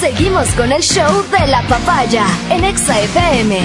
Seguimos 0.00 0.48
con 0.52 0.70
el 0.70 0.80
show 0.80 1.24
de 1.28 1.48
la 1.48 1.60
papaya 1.62 2.24
en 2.50 2.62
Exa 2.62 3.00
FM. 3.00 3.58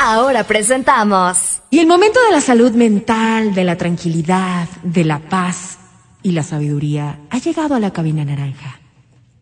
Ahora 0.00 0.44
presentamos. 0.44 1.60
Y 1.68 1.80
el 1.80 1.88
momento 1.88 2.20
de 2.22 2.30
la 2.30 2.40
salud 2.40 2.70
mental, 2.72 3.52
de 3.52 3.64
la 3.64 3.76
tranquilidad, 3.76 4.68
de 4.84 5.04
la 5.04 5.18
paz 5.18 5.78
y 6.22 6.30
la 6.30 6.44
sabiduría 6.44 7.18
ha 7.28 7.38
llegado 7.38 7.74
a 7.74 7.80
la 7.80 7.92
cabina 7.92 8.24
naranja. 8.24 8.78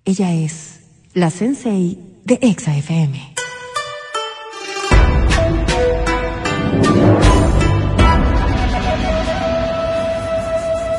Ella 0.06 0.32
es 0.32 0.80
la 1.12 1.28
sensei 1.30 1.98
de 2.24 2.38
Exa 2.40 2.74
FM. 2.74 3.34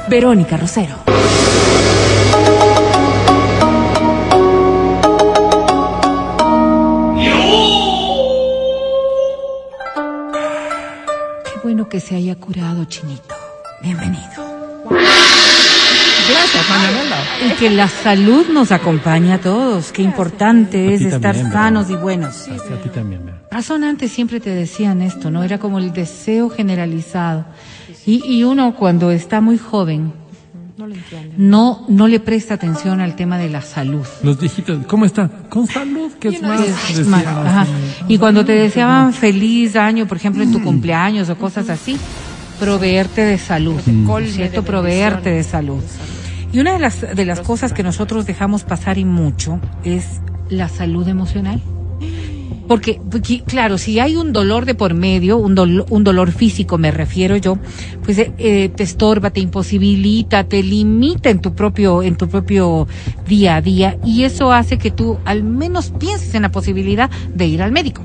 Verónica 0.07 0.57
Rosero. 0.57 0.95
Que 11.91 11.99
se 11.99 12.15
haya 12.15 12.35
curado, 12.35 12.85
Chinito. 12.85 13.35
Bienvenido. 13.83 14.23
Gracias, 16.29 16.69
Manuela. 16.69 17.17
Y 17.45 17.51
que 17.59 17.69
la 17.69 17.89
salud 17.89 18.47
nos 18.47 18.71
acompañe 18.71 19.33
a 19.33 19.41
todos. 19.41 19.91
Qué 19.91 20.01
importante 20.01 20.93
es 20.93 21.01
estar 21.01 21.35
sanos 21.35 21.89
y 21.89 21.95
buenos. 21.95 22.47
A 22.47 22.81
ti 22.81 22.87
también, 22.87 23.25
Vero. 23.25 23.39
Razón 23.51 23.83
antes 23.83 24.09
siempre 24.09 24.39
te 24.39 24.51
decían 24.51 25.01
esto, 25.01 25.31
¿no? 25.31 25.43
Era 25.43 25.57
como 25.57 25.79
el 25.79 25.91
deseo 25.91 26.49
generalizado. 26.49 27.43
Y, 28.05 28.25
y 28.25 28.45
uno 28.45 28.73
cuando 28.75 29.11
está 29.11 29.41
muy 29.41 29.57
joven 29.57 30.13
no, 31.37 31.85
no 31.87 32.07
le 32.07 32.19
presta 32.19 32.55
atención 32.55 33.01
al 33.01 33.15
tema 33.15 33.37
de 33.37 33.49
la 33.49 33.61
salud. 33.61 34.05
Los 34.23 34.39
viejitos, 34.39 34.85
¿cómo 34.87 35.05
está? 35.05 35.29
Con 35.49 35.67
salud, 35.67 36.11
que 36.19 36.29
es 36.29 36.41
más. 36.41 36.61
Es 36.89 37.07
más, 37.07 37.25
ajá. 37.25 37.67
Y 38.07 38.17
cuando 38.17 38.45
te 38.45 38.53
deseaban 38.53 39.13
feliz 39.13 39.75
año, 39.75 40.07
por 40.07 40.17
ejemplo, 40.17 40.43
en 40.43 40.51
tu 40.51 40.61
cumpleaños 40.63 41.29
o 41.29 41.37
cosas 41.37 41.69
así, 41.69 41.97
proveerte 42.59 43.21
de 43.21 43.37
salud, 43.37 43.79
¿cierto? 44.27 44.63
Proveerte 44.63 45.31
de 45.31 45.43
salud. 45.43 45.81
Y 46.53 46.59
una 46.59 46.73
de 46.73 46.79
las, 46.79 47.01
de 47.01 47.25
las 47.25 47.39
cosas 47.39 47.73
que 47.73 47.81
nosotros 47.81 48.25
dejamos 48.25 48.63
pasar 48.63 48.97
y 48.97 49.05
mucho 49.05 49.59
es 49.83 50.21
la 50.49 50.67
salud 50.67 51.07
emocional. 51.07 51.61
Porque, 52.71 53.01
porque, 53.11 53.43
claro, 53.43 53.77
si 53.77 53.99
hay 53.99 54.15
un 54.15 54.31
dolor 54.31 54.63
de 54.63 54.75
por 54.75 54.93
medio, 54.93 55.35
un, 55.35 55.55
dolo- 55.55 55.85
un 55.89 56.05
dolor 56.05 56.31
físico 56.31 56.77
me 56.77 56.89
refiero 56.89 57.35
yo, 57.35 57.57
pues 58.01 58.17
eh, 58.17 58.31
eh, 58.37 58.69
te 58.73 58.83
estorba, 58.83 59.29
te 59.29 59.41
imposibilita, 59.41 60.45
te 60.45 60.63
limita 60.63 61.29
en 61.29 61.41
tu 61.41 61.53
propio, 61.53 62.01
en 62.01 62.15
tu 62.15 62.29
propio 62.29 62.87
día 63.27 63.57
a 63.57 63.61
día 63.61 63.97
y 64.05 64.23
eso 64.23 64.53
hace 64.53 64.77
que 64.77 64.89
tú 64.89 65.17
al 65.25 65.43
menos 65.43 65.91
pienses 65.99 66.33
en 66.33 66.43
la 66.43 66.49
posibilidad 66.49 67.11
de 67.35 67.45
ir 67.45 67.61
al 67.61 67.73
médico. 67.73 68.03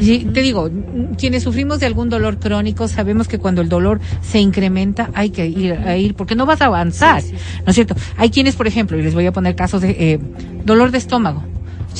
Y 0.00 0.20
te 0.24 0.40
digo, 0.40 0.70
quienes 1.18 1.42
sufrimos 1.42 1.78
de 1.80 1.84
algún 1.84 2.08
dolor 2.08 2.38
crónico 2.38 2.88
sabemos 2.88 3.28
que 3.28 3.38
cuando 3.38 3.60
el 3.60 3.68
dolor 3.68 4.00
se 4.22 4.40
incrementa 4.40 5.10
hay 5.12 5.28
que 5.28 5.46
ir 5.46 5.74
a 5.74 5.94
ir 5.98 6.14
porque 6.14 6.34
no 6.34 6.46
vas 6.46 6.62
a 6.62 6.66
avanzar, 6.66 7.22
¿no 7.66 7.70
es 7.70 7.74
cierto? 7.74 7.94
Hay 8.16 8.30
quienes, 8.30 8.56
por 8.56 8.66
ejemplo, 8.66 8.98
y 8.98 9.02
les 9.02 9.12
voy 9.12 9.26
a 9.26 9.32
poner 9.32 9.54
casos 9.56 9.82
de 9.82 9.90
eh, 9.90 10.18
dolor 10.64 10.90
de 10.90 10.96
estómago. 10.98 11.44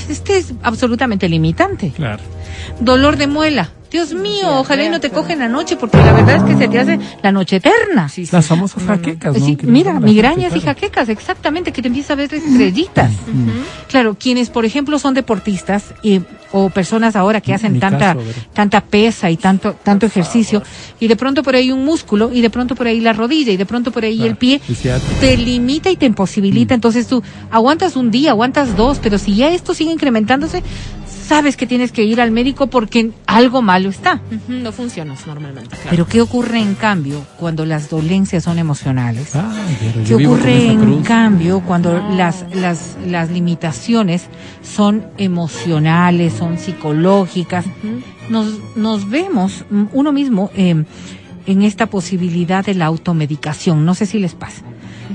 Este 0.09 0.39
es 0.39 0.55
absolutamente 0.63 1.29
limitante. 1.29 1.93
Claro. 1.95 2.23
Dolor 2.81 3.17
de 3.17 3.27
muela. 3.27 3.71
Dios 3.91 4.15
mío, 4.15 4.59
ojalá 4.59 4.85
y 4.85 4.89
no 4.89 5.01
te 5.01 5.11
cogen 5.11 5.39
la 5.39 5.49
noche, 5.49 5.77
porque 5.77 5.99
la 5.99 6.13
verdad 6.13 6.37
es 6.37 6.43
que 6.43 6.57
se 6.57 6.69
te 6.69 6.79
hace 6.79 6.99
la 7.23 7.33
noche 7.33 7.57
eterna. 7.57 8.11
Las 8.33 8.47
famosas 8.47 8.83
jaquecas, 8.85 9.39
¿no? 9.39 9.47
Sí, 9.47 9.57
Que 9.57 9.67
mira, 9.67 10.01
migrañas 10.01 10.55
y 10.57 10.61
jaquecas, 10.61 11.09
exactamente, 11.09 11.73
que 11.73 11.83
te 11.83 11.89
empieza 11.89 12.15
a 12.15 12.17
ver 12.17 12.33
estrellitas. 12.33 13.11
Claro, 13.89 14.17
quienes, 14.19 14.51
por 14.51 14.65
ejemplo, 14.65 14.99
son 14.99 15.15
deportistas 15.15 15.95
y, 16.03 16.21
o 16.53 16.71
personas 16.71 17.17
ahora 17.17 17.41
que 17.41 17.55
hacen 17.55 17.73
mi 17.73 17.79
tanta, 17.79 18.15
caso, 18.15 18.21
tanta 18.53 18.81
pesa 18.81 19.31
y 19.31 19.37
tanto, 19.37 19.75
tanto 19.83 20.07
ejercicio, 20.07 20.63
y 21.01 21.09
de 21.09 21.17
pronto 21.17 21.43
por 21.43 21.55
ahí 21.55 21.71
un 21.71 21.85
músculo, 21.85 22.31
y 22.33 22.41
de 22.41 22.51
pronto 22.51 22.75
por 22.75 22.87
ahí 22.87 23.01
la 23.01 23.13
rodilla, 23.13 23.53
y 23.53 23.57
de 23.57 23.67
pronto 23.67 23.93
por 23.93 24.05
ahí 24.05 24.17
Claro, 24.17 24.31
el 24.31 24.37
pie, 24.37 24.61
te 25.21 25.37
limita 25.37 25.91
y 25.91 25.97
te 25.97 26.07
imposibilita. 26.07 26.75
Entonces 26.75 27.07
tú 27.07 27.23
aguantas 27.51 27.97
un 27.97 28.11
día, 28.11 28.31
aguantas 28.31 28.77
dos, 28.77 28.99
pero 29.03 29.19
si 29.19 29.37
ya 29.37 29.51
esto 29.51 29.75
sigue 29.75 29.93
incrementándose, 29.93 30.63
sabes 31.27 31.57
que 31.57 31.67
tienes 31.67 31.93
que 31.93 32.05
ir 32.05 32.21
al 32.21 32.31
médico 32.31 32.69
porque 32.69 33.11
algo 33.27 33.63
malo 33.63 33.89
está. 33.89 34.21
No 34.49 34.73
funcionas 34.73 35.27
normalmente. 35.27 35.71
claro. 35.71 35.91
Pero 35.91 36.07
¿qué 36.07 36.21
ocurre 36.21 36.61
en 36.61 36.75
cambio 36.75 37.25
cuando 37.39 37.67
las 37.67 37.91
dolencias 37.91 38.45
son 38.45 38.59
emocionales? 38.59 39.35
Ay, 39.35 40.05
¿Qué 40.07 40.15
ocurre 40.15 40.67
en 40.71 40.81
cruz. 40.81 41.07
cambio 41.07 41.61
cuando 41.61 41.93
las, 42.11 42.45
las, 42.55 42.97
las 43.07 43.31
limitaciones 43.31 44.27
son 44.63 45.07
emocionales, 45.19 46.33
son 46.33 46.59
psicológicas? 46.59 47.65
Nos, 48.31 48.77
nos 48.77 49.09
vemos 49.11 49.65
mm, 49.71 49.85
uno 49.93 50.13
mismo 50.13 50.51
eh, 50.55 50.85
en 51.47 51.63
esta 51.63 51.87
posibilidad 51.87 52.65
de 52.65 52.75
la 52.75 52.87
automedicación. 52.87 53.85
No 53.85 53.95
sé 53.95 54.07
si 54.07 54.19
les 54.19 54.35
pasa. 54.35 54.63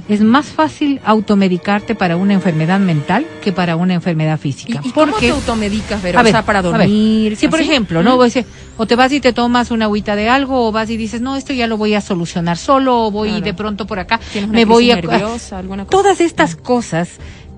Es 0.10 0.22
más 0.22 0.48
fácil 0.48 1.00
automedicarte 1.06 1.96
para 1.96 2.16
una 2.18 2.34
enfermedad 2.34 2.80
mental 2.80 3.26
que 3.44 3.52
para 3.52 3.76
una 3.76 3.94
enfermedad 3.94 4.38
¿Y, 4.40 4.42
física. 4.42 4.82
y 4.84 4.90
cómo 4.92 5.12
Porque- 5.12 5.28
te 5.28 5.32
automedicas, 5.32 6.02
Vero? 6.02 6.20
a 6.20 6.22
o 6.22 6.24
ver, 6.24 6.34
sea, 6.34 6.46
para 6.46 6.62
dormir. 6.62 7.36
Si 7.36 7.48
por 7.48 7.60
¿así? 7.60 7.70
ejemplo, 7.70 8.04
¿no? 8.04 8.24
Eh, 8.26 8.46
O 8.78 8.88
te 8.88 8.96
vas 8.96 9.12
y 9.12 9.20
te 9.20 9.34
tomas 9.34 9.70
una 9.72 9.86
agüita 9.86 10.16
de 10.16 10.30
algo, 10.30 10.68
o 10.68 10.72
vas 10.72 10.90
y 10.90 10.98
dices, 10.98 11.22
no, 11.22 11.36
esto 11.36 11.54
ya 11.54 11.68
lo 11.68 11.78
voy 11.78 11.94
a 11.94 12.02
solucionar 12.02 12.58
solo, 12.58 13.06
o 13.06 13.12
voy 13.12 13.30
Claro. 13.30 13.46
de 13.46 13.54
pronto 13.54 13.86
por 13.88 14.00
acá, 14.00 14.20
¿Tienes 14.32 14.50
una 14.50 14.58
me 14.60 14.66
voy 14.66 14.92
a... 14.92 14.96
nerviosa, 14.96 15.58
alguna 15.60 15.86
cosa? 15.86 15.92
Todas 15.92 16.22
estas 16.22 16.56
cosas 16.56 17.10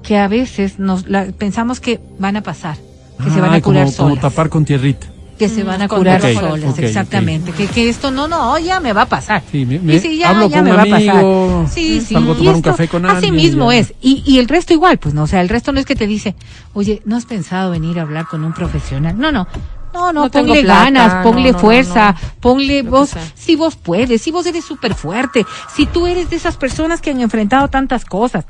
que 0.02 0.18
a 0.18 0.28
veces 0.28 0.80
nos 0.80 1.08
la- 1.08 1.28
pensamos 1.38 1.80
que 1.80 2.00
van 2.20 2.36
a 2.36 2.42
pasar, 2.42 2.76
que 3.24 3.30
se 3.30 3.40
van 3.40 3.54
a 3.54 3.62
curar 3.62 3.86
como, 3.86 3.96
como 3.96 4.10
solas, 4.10 4.22
tapar 4.22 4.50
con 4.50 4.66
tierrita. 4.66 5.08
Que 5.38 5.50
se 5.50 5.64
van 5.64 5.82
a 5.82 5.88
con 5.88 6.00
curar 6.00 6.22
Ok, 6.24 6.34
solas, 6.34 6.78
exactamente, 6.80 7.52
Que, 7.52 7.68
que 7.68 7.90
esto 7.90 8.12
no, 8.12 8.28
no, 8.28 8.58
ya 8.60 8.80
me 8.80 8.94
va 8.94 9.04
a 9.04 9.06
pasar. 9.08 9.42
Sí, 9.52 9.66
me- 9.66 9.80
me- 9.80 9.96
Y 9.96 10.00
sí, 10.00 10.18
ya, 10.18 10.30
hablo 10.30 10.48
ya 10.48 10.58
con 10.58 10.66
me 10.66 10.72
un 10.72 10.78
va 10.78 10.82
amigo, 10.84 10.96
a 10.96 11.62
pasar. 11.62 11.74
Sí, 11.74 12.02
sí. 12.02 12.14
salgo 12.14 12.34
a 12.34 12.36
un 12.36 12.48
esto 12.58 12.62
café 12.72 12.88
con 12.88 13.06
Así 13.06 13.32
mismo 13.32 13.72
ya. 13.72 13.80
es. 13.80 13.94
Y, 14.02 14.24
y 14.26 14.40
el 14.40 14.48
resto 14.48 14.74
igual, 14.74 14.98
pues 15.00 15.14
no, 15.14 15.24
o 15.24 15.28
sea, 15.28 15.42
el 15.42 15.50
resto 15.50 15.72
no 15.72 15.80
es 15.80 15.86
que 15.86 15.96
te 15.96 16.08
dice, 16.08 16.36
oye, 16.74 17.02
¿no 17.06 17.16
has 17.16 17.26
pensado 17.26 17.72
venir 17.72 18.00
a 18.00 18.04
hablar 18.04 18.28
con 18.28 18.44
un 18.44 18.54
profesional? 18.54 19.18
No, 19.18 19.32
no. 19.32 19.48
No, 19.94 20.12
no, 20.12 20.24
No 20.24 20.32
ponle 20.32 20.62
plata, 20.64 20.84
ganas, 20.86 21.24
ponle 21.24 21.52
no, 21.52 21.54
no, 21.54 21.60
fuerza, 21.60 22.16
no. 22.20 22.30
ponle 22.40 22.82
Lo 22.82 22.90
vos, 22.90 23.12
si 23.36 23.56
vos 23.56 23.76
puedes, 23.76 24.24
si 24.24 24.32
vos 24.32 24.44
eres 24.48 24.66
súper 24.66 24.96
fuerte, 24.96 25.46
si 25.76 25.86
tú 25.86 26.08
eres 26.08 26.32
de 26.32 26.36
esas 26.36 26.58
personas 26.58 27.00
que 27.00 27.12
han 27.12 27.22
enfrentado 27.22 27.68
tantas 27.68 28.04
cosas. 28.04 28.44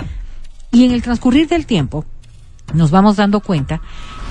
Y 0.72 0.86
en 0.86 0.92
el 0.92 1.02
transcurrir 1.02 1.50
del 1.50 1.66
tiempo, 1.66 2.06
nos 2.74 2.92
vamos 2.92 3.18
dando 3.18 3.42
cuenta 3.42 3.82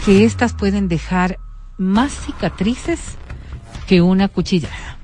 que 0.07 0.25
estas 0.25 0.55
pueden 0.55 0.89
dejar 0.89 1.39
más 1.83 2.13
cicatrices 2.13 3.01
que 3.87 4.01
una 4.01 4.29
cuchillada. 4.29 4.99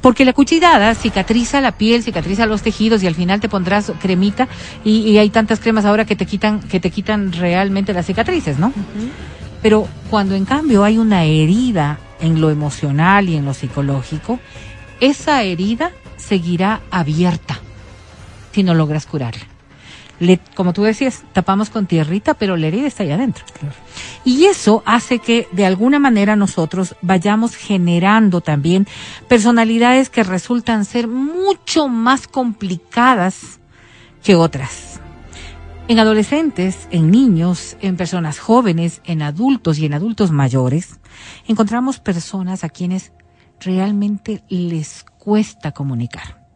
Porque 0.00 0.24
la 0.24 0.32
cuchillada 0.32 0.94
cicatriza 0.96 1.60
la 1.60 1.72
piel, 1.72 2.02
cicatriza 2.02 2.44
los 2.46 2.62
tejidos 2.62 3.02
y 3.02 3.06
al 3.06 3.14
final 3.14 3.40
te 3.40 3.48
pondrás 3.48 3.92
cremita 4.00 4.48
y, 4.84 4.98
y 5.08 5.18
hay 5.18 5.30
tantas 5.30 5.60
cremas 5.60 5.84
ahora 5.84 6.04
que 6.04 6.16
te 6.16 6.26
quitan, 6.26 6.60
que 6.60 6.80
te 6.80 6.90
quitan 6.90 7.32
realmente 7.32 7.92
las 7.92 8.06
cicatrices, 8.06 8.58
¿no? 8.58 8.72
Pero 9.62 9.86
cuando 10.10 10.34
en 10.34 10.44
cambio 10.44 10.82
hay 10.82 10.98
una 10.98 11.22
herida 11.22 12.00
en 12.20 12.40
lo 12.40 12.50
emocional 12.50 13.28
y 13.28 13.36
en 13.36 13.44
lo 13.44 13.54
psicológico, 13.54 14.40
esa 15.00 15.42
herida 15.44 15.92
seguirá 16.16 16.80
abierta 16.90 17.60
si 18.52 18.64
no 18.64 18.74
logras 18.74 19.06
curarla. 19.06 19.51
Le, 20.20 20.38
como 20.54 20.72
tú 20.72 20.82
decías, 20.82 21.24
tapamos 21.32 21.70
con 21.70 21.86
tierrita, 21.86 22.34
pero 22.34 22.56
la 22.56 22.68
herida 22.68 22.86
está 22.86 23.02
ahí 23.02 23.10
adentro. 23.10 23.44
Y 24.24 24.44
eso 24.44 24.82
hace 24.86 25.18
que 25.18 25.48
de 25.52 25.66
alguna 25.66 25.98
manera 25.98 26.36
nosotros 26.36 26.94
vayamos 27.02 27.56
generando 27.56 28.40
también 28.40 28.86
personalidades 29.28 30.10
que 30.10 30.22
resultan 30.22 30.84
ser 30.84 31.08
mucho 31.08 31.88
más 31.88 32.28
complicadas 32.28 33.58
que 34.22 34.36
otras. 34.36 35.00
En 35.88 35.98
adolescentes, 35.98 36.86
en 36.90 37.10
niños, 37.10 37.76
en 37.80 37.96
personas 37.96 38.38
jóvenes, 38.38 39.00
en 39.04 39.20
adultos 39.20 39.78
y 39.78 39.86
en 39.86 39.94
adultos 39.94 40.30
mayores, 40.30 41.00
encontramos 41.48 41.98
personas 41.98 42.62
a 42.62 42.68
quienes 42.68 43.12
realmente 43.60 44.44
les 44.48 45.04
cuesta 45.18 45.72
comunicar. 45.72 46.46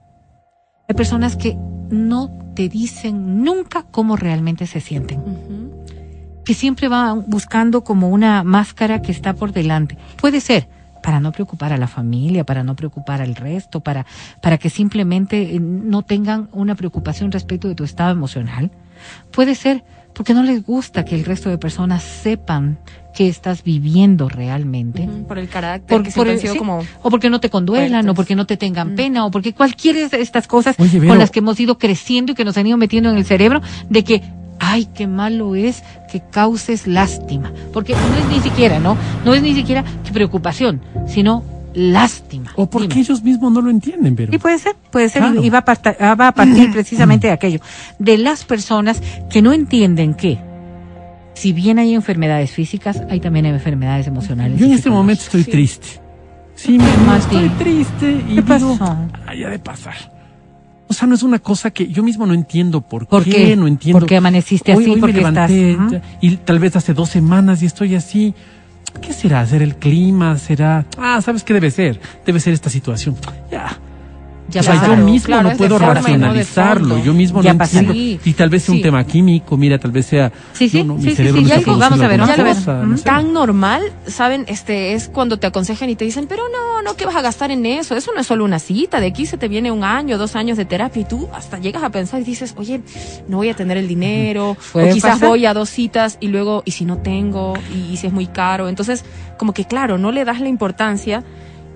Hay 0.88 0.94
personas 0.94 1.36
que 1.36 1.56
no 1.90 2.30
te 2.54 2.68
dicen 2.68 3.44
nunca 3.44 3.84
cómo 3.90 4.16
realmente 4.16 4.66
se 4.66 4.80
sienten 4.80 5.20
Ujú. 5.20 5.84
que 6.44 6.54
siempre 6.54 6.88
van 6.88 7.24
buscando 7.28 7.84
como 7.84 8.08
una 8.08 8.42
máscara 8.44 9.02
que 9.02 9.12
está 9.12 9.34
por 9.34 9.52
delante. 9.52 9.98
Puede 10.16 10.40
ser 10.40 10.68
para 11.02 11.20
no 11.20 11.30
preocupar 11.30 11.72
a 11.72 11.76
la 11.76 11.86
familia, 11.86 12.44
para 12.44 12.64
no 12.64 12.74
preocupar 12.74 13.22
al 13.22 13.36
resto, 13.36 13.80
para, 13.80 14.06
para 14.40 14.58
que 14.58 14.70
simplemente 14.70 15.54
eh, 15.54 15.60
no 15.60 16.02
tengan 16.02 16.48
una 16.52 16.74
preocupación 16.74 17.30
respecto 17.30 17.68
de 17.68 17.76
tu 17.76 17.84
estado 17.84 18.10
emocional. 18.10 18.72
Puede 19.30 19.54
ser 19.54 19.84
porque 20.14 20.34
no 20.34 20.42
les 20.42 20.64
gusta 20.64 21.04
que 21.04 21.14
el 21.14 21.24
resto 21.24 21.50
de 21.50 21.58
personas 21.58 22.02
sepan 22.02 22.78
que 23.16 23.28
estás 23.28 23.64
viviendo 23.64 24.28
realmente. 24.28 25.08
Por 25.26 25.38
el 25.38 25.48
carácter, 25.48 25.88
Por- 25.96 26.04
que 26.04 26.10
por 26.12 26.26
el- 26.28 26.34
han 26.34 26.38
sido 26.38 26.52
sí, 26.52 26.58
como... 26.58 26.82
o 27.02 27.10
porque 27.10 27.30
no 27.30 27.40
te 27.40 27.50
conduelan, 27.50 28.08
o 28.08 28.14
porque 28.14 28.36
no 28.36 28.46
te 28.46 28.56
tengan 28.56 28.94
pena, 28.94 29.24
o 29.24 29.30
porque 29.30 29.54
cualquiera 29.54 30.06
de 30.06 30.20
estas 30.20 30.46
cosas 30.46 30.76
Oye, 30.78 31.04
con 31.04 31.18
las 31.18 31.30
que 31.30 31.38
hemos 31.40 31.58
ido 31.58 31.78
creciendo 31.78 32.32
y 32.32 32.34
que 32.34 32.44
nos 32.44 32.56
han 32.58 32.66
ido 32.66 32.76
metiendo 32.76 33.10
en 33.10 33.16
el 33.16 33.24
cerebro, 33.24 33.62
de 33.88 34.04
que 34.04 34.22
ay, 34.58 34.86
qué 34.94 35.06
malo 35.06 35.54
es 35.54 35.82
que 36.12 36.20
causes 36.30 36.86
lástima. 36.86 37.52
Porque 37.72 37.94
no 37.94 38.16
es 38.16 38.36
ni 38.36 38.40
siquiera, 38.40 38.78
¿no? 38.80 38.96
No 39.24 39.34
es 39.34 39.42
ni 39.42 39.54
siquiera 39.54 39.84
preocupación, 40.12 40.82
sino 41.08 41.42
lástima. 41.74 42.52
O 42.56 42.68
porque 42.68 43.00
ellos 43.00 43.22
mismos 43.22 43.52
no 43.52 43.60
lo 43.60 43.70
entienden, 43.70 44.16
pero. 44.16 44.34
Y 44.34 44.38
puede 44.38 44.58
ser, 44.58 44.74
puede 44.90 45.08
ser, 45.08 45.22
y 45.42 45.50
va 45.50 45.58
a, 45.58 45.64
partir, 45.64 45.94
va 46.00 46.28
a 46.28 46.32
partir 46.32 46.70
precisamente 46.72 47.26
de 47.28 47.32
aquello, 47.34 47.60
de 47.98 48.18
las 48.18 48.44
personas 48.44 49.02
que 49.30 49.42
no 49.42 49.52
entienden 49.52 50.14
que, 50.14 50.38
si 51.36 51.52
bien 51.52 51.78
hay 51.78 51.94
enfermedades 51.94 52.50
físicas, 52.50 53.02
hay 53.10 53.20
también 53.20 53.44
enfermedades 53.46 54.06
emocionales. 54.06 54.58
Yo 54.58 54.66
en 54.66 54.72
este 54.72 54.88
momento 54.88 55.22
estoy 55.22 55.44
triste. 55.44 56.00
Sí, 56.54 56.78
me 56.78 57.16
estoy 57.18 57.48
triste 57.50 58.24
y 58.26 58.36
¿Qué 58.36 58.42
pasó? 58.42 58.78
Digo, 59.34 59.50
de 59.50 59.58
pasar. 59.58 59.94
O 60.88 60.94
sea, 60.94 61.06
no 61.06 61.14
es 61.14 61.22
una 61.22 61.38
cosa 61.38 61.70
que 61.70 61.88
yo 61.88 62.02
mismo 62.02 62.24
no 62.24 62.32
entiendo 62.32 62.80
por, 62.80 63.06
qué, 63.22 63.54
no 63.54 63.66
entiendo. 63.66 63.98
¿Por 63.98 64.08
qué 64.08 64.16
amaneciste 64.16 64.72
así? 64.72 64.88
Hoy 64.90 65.00
me 65.00 65.12
levanté 65.12 65.76
y 66.22 66.36
tal 66.38 66.58
vez 66.58 66.74
hace 66.76 66.94
dos 66.94 67.10
semanas 67.10 67.62
y 67.62 67.66
estoy 67.66 67.94
así. 67.94 68.34
¿Qué 69.02 69.12
será? 69.12 69.44
¿Será 69.44 69.64
el 69.64 69.76
clima? 69.76 70.38
¿Será? 70.38 70.86
Ah, 70.96 71.20
¿sabes 71.20 71.44
qué 71.44 71.52
debe 71.52 71.70
ser? 71.70 72.00
Debe 72.24 72.40
ser 72.40 72.54
esta 72.54 72.70
situación. 72.70 73.14
Ya, 73.50 73.78
o 74.48 74.62
sea, 74.62 74.86
yo 74.86 74.96
mismo 74.96 75.42
no 75.42 75.56
puedo 75.56 75.78
racionalizarlo, 75.78 77.02
yo 77.02 77.14
mismo 77.14 77.42
no 77.42 77.48
entiendo. 77.48 77.92
Y 77.94 78.32
tal 78.36 78.50
vez 78.50 78.64
sea 78.64 78.74
un 78.74 78.82
tema 78.82 79.04
químico, 79.04 79.56
mira, 79.56 79.78
tal 79.78 79.90
vez 79.90 80.06
sea. 80.06 80.32
Sí, 80.52 80.68
sí, 80.68 80.82
mi 80.82 81.14
cerebro 81.14 81.42
no 81.66 81.78
vamos 81.78 82.00
a 82.00 82.08
ver, 82.08 82.20
vamos 82.20 82.68
a 82.68 82.82
ver. 82.82 83.00
Tan 83.00 83.32
normal, 83.32 83.82
saben, 84.06 84.44
este 84.48 84.94
es 84.94 85.08
cuando 85.08 85.38
te 85.38 85.46
aconsejan 85.46 85.90
y 85.90 85.96
te 85.96 86.04
dicen, 86.04 86.26
pero 86.28 86.44
no, 86.48 86.82
no, 86.82 86.96
¿qué 86.96 87.06
vas 87.06 87.16
a 87.16 87.22
gastar 87.22 87.50
en 87.50 87.66
eso? 87.66 87.96
Eso 87.96 88.12
no 88.14 88.20
es 88.20 88.26
solo 88.26 88.44
una 88.44 88.58
cita, 88.58 89.00
de 89.00 89.06
aquí 89.06 89.26
se 89.26 89.36
te 89.36 89.48
viene 89.48 89.70
un 89.70 89.84
año, 89.84 90.18
dos 90.18 90.36
años 90.36 90.56
de 90.56 90.64
terapia 90.64 91.02
y 91.02 91.04
tú 91.04 91.28
hasta 91.34 91.58
llegas 91.58 91.82
a 91.82 91.90
pensar 91.90 92.20
y 92.20 92.24
dices, 92.24 92.54
oye, 92.56 92.80
no 93.28 93.38
voy 93.38 93.48
a 93.48 93.54
tener 93.54 93.76
el 93.76 93.88
dinero, 93.88 94.56
o 94.72 94.92
quizás 94.92 95.20
voy 95.20 95.46
a 95.46 95.54
dos 95.54 95.68
citas 95.68 96.18
y 96.20 96.28
luego, 96.28 96.62
y 96.64 96.72
si 96.72 96.84
no 96.84 96.98
tengo, 96.98 97.54
y 97.74 97.96
si 97.96 98.06
es 98.06 98.12
muy 98.12 98.26
caro. 98.26 98.68
Entonces, 98.68 99.04
como 99.36 99.52
que 99.52 99.64
claro, 99.64 99.98
no 99.98 100.12
le 100.12 100.24
das 100.24 100.40
la 100.40 100.48
importancia 100.48 101.24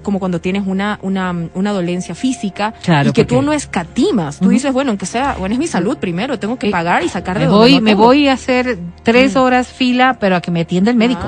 como 0.03 0.19
cuando 0.19 0.41
tienes 0.41 0.65
una, 0.67 0.99
una, 1.03 1.35
una 1.55 1.73
dolencia 1.73 2.15
física 2.15 2.75
y 3.05 3.13
que 3.13 3.25
tú 3.25 3.43
no 3.43 3.53
escatimas. 3.53 4.39
Tú 4.39 4.49
dices, 4.49 4.73
bueno, 4.73 4.91
aunque 4.91 5.07
sea, 5.07 5.37
bueno, 5.39 5.55
es 5.55 5.59
mi 5.59 5.67
salud 5.67 5.99
primero, 5.99 6.39
tengo 6.39 6.59
que 6.59 6.71
pagar 6.71 7.03
y 7.05 7.09
sacar 7.09 7.39
de 7.39 7.47
me 7.47 7.51
voy, 7.51 7.81
Me 7.81 7.95
voy 7.95 8.29
a 8.29 8.35
hacer 8.35 8.79
tres 9.03 9.37
horas 9.37 9.69
fila, 9.69 10.17
pero 10.21 10.37
a 10.37 10.41
que 10.41 10.51
me 10.51 10.61
atienda 10.61 10.91
el 10.91 10.97
médico. 10.97 11.23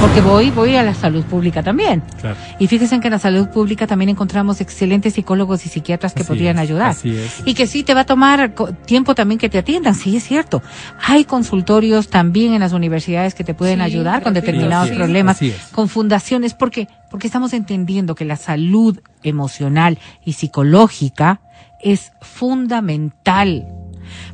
Porque 0.00 0.22
voy, 0.22 0.50
voy 0.50 0.76
a 0.76 0.82
la 0.82 0.94
salud 0.94 1.24
pública 1.24 1.62
también. 1.62 2.02
Y 2.58 2.66
fíjense 2.66 2.98
que 3.00 3.08
en 3.08 3.12
la 3.12 3.18
salud 3.18 3.48
pública 3.48 3.86
también 3.86 4.08
encontramos 4.08 4.60
excelentes 4.60 5.14
psicólogos 5.14 5.66
y 5.66 5.68
psiquiatras 5.68 6.14
que 6.14 6.24
podrían 6.24 6.58
ayudar. 6.58 6.96
Y 7.44 7.54
que 7.54 7.66
sí 7.66 7.82
te 7.82 7.94
va 7.94 8.00
a 8.00 8.06
tomar 8.06 8.54
tiempo 8.86 9.14
también 9.14 9.38
que 9.38 9.48
te 9.48 9.58
atiendan, 9.58 9.94
sí 9.94 10.16
es 10.16 10.24
cierto. 10.24 10.62
Hay 11.06 11.24
consultorios 11.24 12.08
también 12.08 12.54
en 12.54 12.60
las 12.60 12.72
universidades 12.72 13.34
que 13.34 13.44
te 13.44 13.54
pueden 13.54 13.80
ayudar 13.80 14.22
con 14.22 14.34
determinados 14.34 14.90
problemas, 14.90 15.38
con 15.72 15.88
fundaciones, 15.88 16.54
porque 16.54 16.88
porque 17.10 17.26
estamos 17.26 17.52
entendiendo 17.52 18.14
que 18.14 18.24
la 18.24 18.36
salud 18.36 19.00
emocional 19.22 19.98
y 20.24 20.34
psicológica 20.34 21.40
es 21.82 22.12
fundamental. 22.20 23.66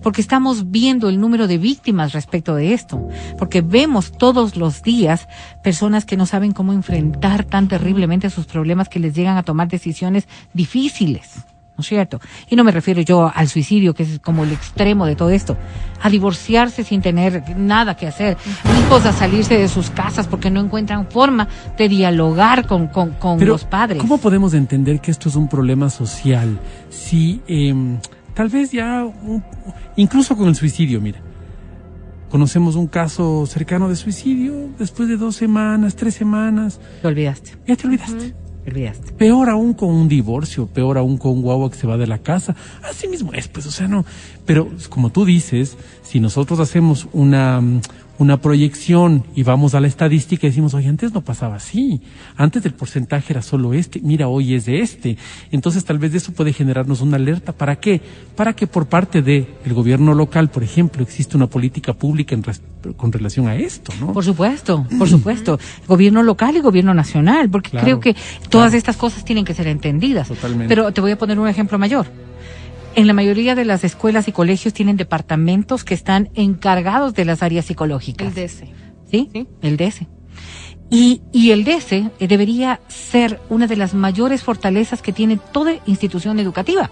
Porque 0.03 0.21
estamos 0.21 0.71
viendo 0.71 1.09
el 1.09 1.21
número 1.21 1.47
de 1.47 1.59
víctimas 1.59 2.13
respecto 2.13 2.55
de 2.55 2.73
esto. 2.73 3.09
Porque 3.39 3.61
vemos 3.61 4.13
todos 4.13 4.57
los 4.57 4.83
días 4.83 5.29
personas 5.63 6.05
que 6.05 6.17
no 6.17 6.27
saben 6.27 6.53
cómo 6.53 6.73
enfrentar 6.73 7.45
tan 7.45 7.69
terriblemente 7.69 8.31
sus 8.31 8.47
problemas 8.47 8.89
que 8.89 9.01
les 9.01 9.15
llegan 9.15 9.37
a 9.37 9.43
tomar 9.43 9.69
decisiones 9.69 10.29
difíciles. 10.55 11.45
¿No 11.77 11.83
es 11.83 11.87
cierto? 11.87 12.21
Y 12.49 12.57
no 12.57 12.65
me 12.65 12.73
refiero 12.73 13.01
yo 13.03 13.31
al 13.35 13.49
suicidio, 13.49 13.95
que 13.95 14.03
es 14.05 14.19
como 14.21 14.45
el 14.45 14.53
extremo 14.53 15.07
de 15.07 15.17
todo 15.17 15.31
esto, 15.31 15.57
a 16.03 16.09
divorciarse 16.09 16.85
sin 16.85 17.03
tener 17.03 17.57
nada 17.57 17.97
que 17.97 18.07
hacer, 18.07 18.37
hijos 18.81 19.05
a 19.05 19.13
salirse 19.13 19.59
de 19.59 19.69
sus 19.69 19.91
casas 19.91 20.27
porque 20.27 20.51
no 20.51 20.61
encuentran 20.61 21.07
forma 21.09 21.49
de 21.77 21.89
dialogar 21.89 22.67
con, 22.67 22.89
con, 22.89 23.13
con 23.13 23.45
los 23.45 23.65
padres. 23.65 24.01
¿Cómo 24.01 24.19
podemos 24.19 24.55
entender 24.55 25.01
que 25.01 25.11
esto 25.11 25.29
es 25.29 25.37
un 25.37 25.49
problema 25.49 25.91
social? 25.91 26.59
Si 26.89 27.43
eh, 27.47 27.75
tal 28.35 28.49
vez 28.49 28.73
ya, 28.73 29.07
incluso 29.97 30.37
con 30.37 30.49
el 30.49 30.55
suicidio, 30.55 31.01
mira, 31.01 31.21
conocemos 32.31 32.75
un 32.77 32.87
caso 32.87 33.47
cercano 33.47 33.89
de 33.89 33.97
suicidio 33.97 34.71
después 34.79 35.09
de 35.09 35.17
dos 35.17 35.37
semanas, 35.37 35.97
tres 35.97 36.15
semanas. 36.15 36.81
Te 37.03 37.09
olvidaste. 37.09 37.53
Ya 37.67 37.77
te 37.77 37.87
olvidaste. 37.87 38.46
Peor 39.17 39.49
aún 39.49 39.75
con 39.75 39.91
un 39.91 40.09
divorcio, 40.09 40.67
peor 40.67 40.99
aún 40.99 41.19
con 41.19 41.33
un 41.33 41.43
guagua 41.43 41.71
que 41.71 41.77
se 41.77 41.87
va 41.87 41.97
de 41.97 42.07
la 42.07 42.19
casa. 42.19 42.57
Así 42.83 43.07
mismo 43.09 43.33
es, 43.33 43.49
pues, 43.49 43.67
o 43.67 43.71
sea, 43.71 43.87
no. 43.89 44.05
Pero 44.45 44.69
como 44.89 45.11
tú 45.11 45.25
dices, 45.25 45.77
si 46.03 46.21
nosotros 46.21 46.59
hacemos 46.59 47.09
una, 47.13 47.63
una 48.19 48.41
proyección 48.41 49.25
y 49.35 49.43
vamos 49.43 49.75
a 49.75 49.81
la 49.81 49.87
estadística 49.87 50.47
y 50.47 50.51
decimos, 50.51 50.75
oye, 50.75 50.89
antes 50.89 51.13
no 51.13 51.23
pasaba 51.23 51.57
así, 51.57 52.01
antes 52.37 52.65
el 52.65 52.75
porcentaje 52.75 53.33
era 53.33 53.43
solo 53.43 53.75
este, 53.75 54.01
mira, 54.01 54.29
hoy 54.29 54.55
es 54.55 54.67
de 54.67 54.81
este. 54.81 55.17
Entonces 55.51 55.85
tal 55.85 55.99
vez 55.99 56.15
eso 56.15 56.33
puede 56.33 56.53
generarnos 56.53 57.01
una 57.01 57.17
alerta. 57.17 57.53
¿Para 57.53 57.77
qué? 57.77 58.01
Para 58.35 58.55
que 58.55 58.67
por 58.67 58.87
parte 58.87 59.23
del 59.23 59.47
el 59.65 59.75
gobierno 59.75 60.15
local, 60.15 60.49
por 60.51 60.63
ejemplo, 60.63 61.03
existe 61.03 61.37
una 61.37 61.47
política 61.47 61.93
pública 61.93 62.35
en 62.35 62.43
con 62.97 63.11
relación 63.11 63.49
a 63.49 63.57
esto, 63.57 63.93
¿no? 64.01 64.13
Por 64.13 64.25
supuesto, 64.25 64.87
por 64.99 65.09
supuesto. 65.09 65.59
gobierno 65.89 66.23
local 66.23 66.57
y 66.57 66.61
gobierno 66.61 66.95
nacional, 66.95 67.51
porque 67.51 67.77
creo 67.77 67.99
que 67.99 68.15
todas 68.49 68.75
estas 68.75 68.97
cosas 68.97 69.25
tienen 69.25 69.45
que 69.45 69.55
ser 69.55 69.67
entendidas. 69.67 70.29
Totalmente. 70.29 70.69
Pero 70.69 70.93
te 70.93 71.01
voy 71.01 71.11
a 71.11 71.19
poner 71.19 71.39
un 71.39 71.49
ejemplo 71.49 71.79
mayor 71.79 72.07
en 72.97 73.07
la 73.07 73.13
mayoría 73.13 73.55
de 73.55 73.67
las 73.67 73.85
escuelas 73.85 74.27
y 74.27 74.33
colegios 74.33 74.73
tienen 74.73 74.97
departamentos 74.97 75.85
que 75.85 75.93
están 75.93 76.31
encargados 76.35 77.13
de 77.13 77.27
las 77.27 77.43
áreas 77.43 77.67
psicológicas. 77.67 78.35
El 78.35 78.49
DS. 78.49 78.65
¿Sí? 79.11 79.29
¿Sí? 79.33 79.47
El 79.61 79.77
DS. 79.77 80.07
Y, 80.89 81.21
y 81.31 81.51
el 81.51 81.65
DS 81.65 81.93
eh, 81.93 82.11
debería 82.21 82.81
ser 82.89 83.39
una 83.51 83.67
de 83.67 83.77
las 83.77 83.93
mayores 83.93 84.43
fortalezas 84.43 85.03
que 85.03 85.13
tiene 85.13 85.37
toda 85.37 85.75
institución 85.85 86.41
educativa. 86.41 86.91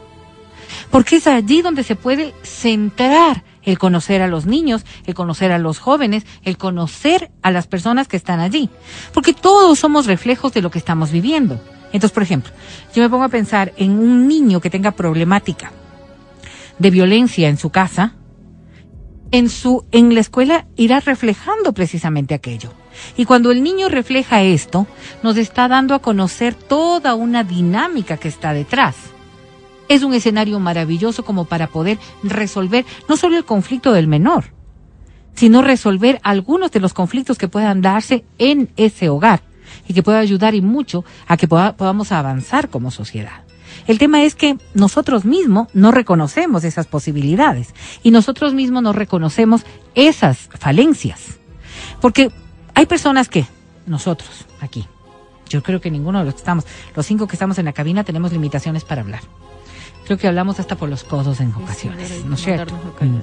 Porque 0.91 1.17
es 1.17 1.27
allí 1.27 1.62
donde 1.62 1.83
se 1.83 1.97
puede 1.97 2.35
centrar 2.43 3.43
el 3.62 3.79
conocer 3.79 4.21
a 4.21 4.29
los 4.29 4.45
niños, 4.45 4.85
el 5.06 5.15
conocer 5.15 5.53
a 5.53 5.59
los 5.59 5.79
jóvenes, 5.79 6.27
el 6.43 6.59
conocer 6.59 7.31
a 7.41 7.51
las 7.51 7.67
personas 7.67 8.09
que 8.09 8.19
están 8.19 8.41
allí. 8.41 8.69
Porque 9.15 9.33
todos 9.33 9.79
somos 9.79 10.05
reflejos 10.05 10.53
de 10.53 10.61
lo 10.61 10.71
que 10.71 10.79
estamos 10.79 11.11
viviendo. 11.12 11.59
Entonces, 11.95 12.12
por 12.12 12.25
ejemplo, 12.25 12.53
yo 12.95 13.03
me 13.03 13.09
pongo 13.09 13.25
a 13.25 13.29
pensar 13.31 13.73
en 13.79 13.93
un 13.93 14.29
niño 14.29 14.61
que 14.61 14.69
tenga 14.69 14.91
problemática 14.91 15.73
de 16.79 16.91
violencia 16.91 17.49
en 17.49 17.56
su 17.56 17.71
casa, 17.71 18.15
en 19.31 19.49
su 19.49 19.85
en 19.91 20.15
la 20.15 20.21
escuela 20.21 20.67
irá 20.76 21.00
reflejando 21.00 21.73
precisamente 21.73 22.35
aquello. 22.35 22.73
Y 23.17 23.25
cuando 23.25 23.50
el 23.50 23.63
niño 23.63 23.89
refleja 23.89 24.43
esto, 24.43 24.87
nos 25.22 25.37
está 25.37 25.69
dando 25.69 25.94
a 25.94 25.99
conocer 25.99 26.55
toda 26.55 27.15
una 27.15 27.43
dinámica 27.43 28.17
que 28.17 28.29
está 28.29 28.53
detrás. 28.53 28.94
Es 29.89 30.03
un 30.03 30.15
escenario 30.15 30.60
maravilloso 30.60 31.25
como 31.25 31.44
para 31.44 31.67
poder 31.67 31.99
resolver 32.22 32.84
no 33.08 33.17
solo 33.17 33.37
el 33.37 33.44
conflicto 33.44 33.93
del 33.93 34.06
menor, 34.06 34.55
sino 35.34 35.63
resolver 35.63 36.20
algunos 36.22 36.70
de 36.70 36.81
los 36.81 36.94
conflictos 36.94 37.37
que 37.37 37.49
puedan 37.49 37.82
darse 37.82 38.25
en 38.39 38.70
ese 38.77 39.08
hogar 39.08 39.43
y 39.89 39.94
que 39.94 40.03
pueda 40.03 40.20
ayudar 40.20 40.55
y 40.55 40.63
mucho 40.63 41.05
a 41.27 41.37
que 41.37 41.49
podamos 41.49 42.13
avanzar 42.13 42.70
como 42.70 42.91
sociedad. 42.91 43.44
El 43.87 43.99
tema 43.99 44.23
es 44.23 44.35
que 44.35 44.57
nosotros 44.75 45.25
mismos 45.25 45.69
no 45.75 45.91
reconocemos 45.91 46.65
esas 46.65 46.87
posibilidades 46.87 47.75
y 48.03 48.11
nosotros 48.11 48.55
mismos 48.55 48.83
no 48.83 48.93
reconocemos 48.93 49.65
esas 49.95 50.49
falencias. 50.59 51.39
Porque 52.01 52.31
hay 52.75 52.87
personas 52.87 53.29
que, 53.29 53.47
nosotros 53.87 54.47
aquí, 54.61 54.87
yo 55.49 55.63
creo 55.63 55.81
que 55.81 55.91
ninguno 55.91 56.19
de 56.19 56.25
los 56.25 56.35
que 56.35 56.39
estamos, 56.39 56.65
los 56.95 57.07
cinco 57.07 57.27
que 57.27 57.37
estamos 57.37 57.59
en 57.59 57.67
la 57.67 57.73
cabina 57.73 58.05
tenemos 58.05 58.33
limitaciones 58.33 58.85
para 58.85 59.03
hablar. 59.03 59.23
Creo 60.05 60.19
que 60.19 60.29
hablamos 60.29 60.61
hasta 60.61 60.77
por 60.77 60.89
los 60.89 61.05
codos 61.05 61.41
en 61.41 61.55
ocasiones, 61.55 62.25
¿no 62.25 62.35
es 62.35 62.43
cierto? 62.43 62.75
Mm. 63.01 63.21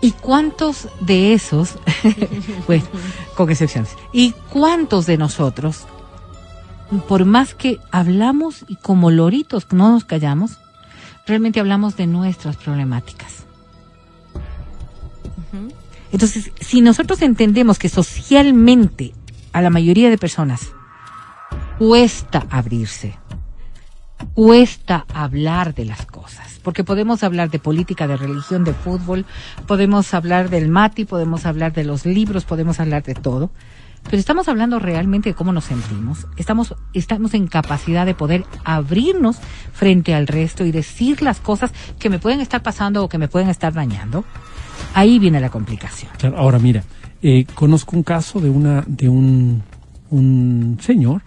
¿Y 0.00 0.12
cuántos 0.12 0.88
de 1.00 1.34
esos, 1.34 1.76
bueno, 2.66 2.84
con 3.36 3.50
excepciones, 3.50 3.96
y 4.12 4.32
cuántos 4.50 5.06
de 5.06 5.16
nosotros 5.16 5.86
por 7.00 7.24
más 7.24 7.54
que 7.54 7.78
hablamos 7.90 8.64
y 8.68 8.76
como 8.76 9.10
loritos 9.10 9.66
no 9.72 9.90
nos 9.90 10.04
callamos, 10.04 10.58
realmente 11.26 11.60
hablamos 11.60 11.96
de 11.96 12.06
nuestras 12.06 12.56
problemáticas. 12.56 13.44
Entonces, 16.12 16.52
si 16.60 16.82
nosotros 16.82 17.22
entendemos 17.22 17.78
que 17.78 17.88
socialmente 17.88 19.14
a 19.52 19.62
la 19.62 19.70
mayoría 19.70 20.10
de 20.10 20.18
personas 20.18 20.72
cuesta 21.78 22.46
abrirse, 22.50 23.18
cuesta 24.34 25.06
hablar 25.14 25.74
de 25.74 25.86
las 25.86 26.04
cosas, 26.04 26.60
porque 26.62 26.84
podemos 26.84 27.22
hablar 27.22 27.50
de 27.50 27.58
política, 27.58 28.06
de 28.06 28.18
religión, 28.18 28.62
de 28.64 28.74
fútbol, 28.74 29.24
podemos 29.66 30.12
hablar 30.12 30.50
del 30.50 30.68
mati, 30.68 31.06
podemos 31.06 31.46
hablar 31.46 31.72
de 31.72 31.84
los 31.84 32.04
libros, 32.04 32.44
podemos 32.44 32.78
hablar 32.78 33.02
de 33.02 33.14
todo, 33.14 33.50
pero 34.04 34.18
estamos 34.18 34.48
hablando 34.48 34.78
realmente 34.78 35.30
de 35.30 35.34
cómo 35.34 35.52
nos 35.52 35.64
sentimos. 35.64 36.26
Estamos, 36.36 36.74
estamos 36.92 37.34
en 37.34 37.46
capacidad 37.46 38.04
de 38.06 38.14
poder 38.14 38.44
abrirnos 38.64 39.38
frente 39.72 40.14
al 40.14 40.26
resto 40.26 40.64
y 40.64 40.72
decir 40.72 41.22
las 41.22 41.40
cosas 41.40 41.72
que 41.98 42.10
me 42.10 42.18
pueden 42.18 42.40
estar 42.40 42.62
pasando 42.62 43.04
o 43.04 43.08
que 43.08 43.18
me 43.18 43.28
pueden 43.28 43.48
estar 43.48 43.72
dañando. 43.72 44.24
ahí 44.94 45.18
viene 45.18 45.40
la 45.40 45.50
complicación. 45.50 46.10
Ahora 46.36 46.58
mira, 46.58 46.84
eh, 47.22 47.46
conozco 47.54 47.96
un 47.96 48.02
caso 48.02 48.40
de 48.40 48.50
una 48.50 48.84
de 48.86 49.08
un, 49.08 49.62
un 50.10 50.78
señor 50.80 51.22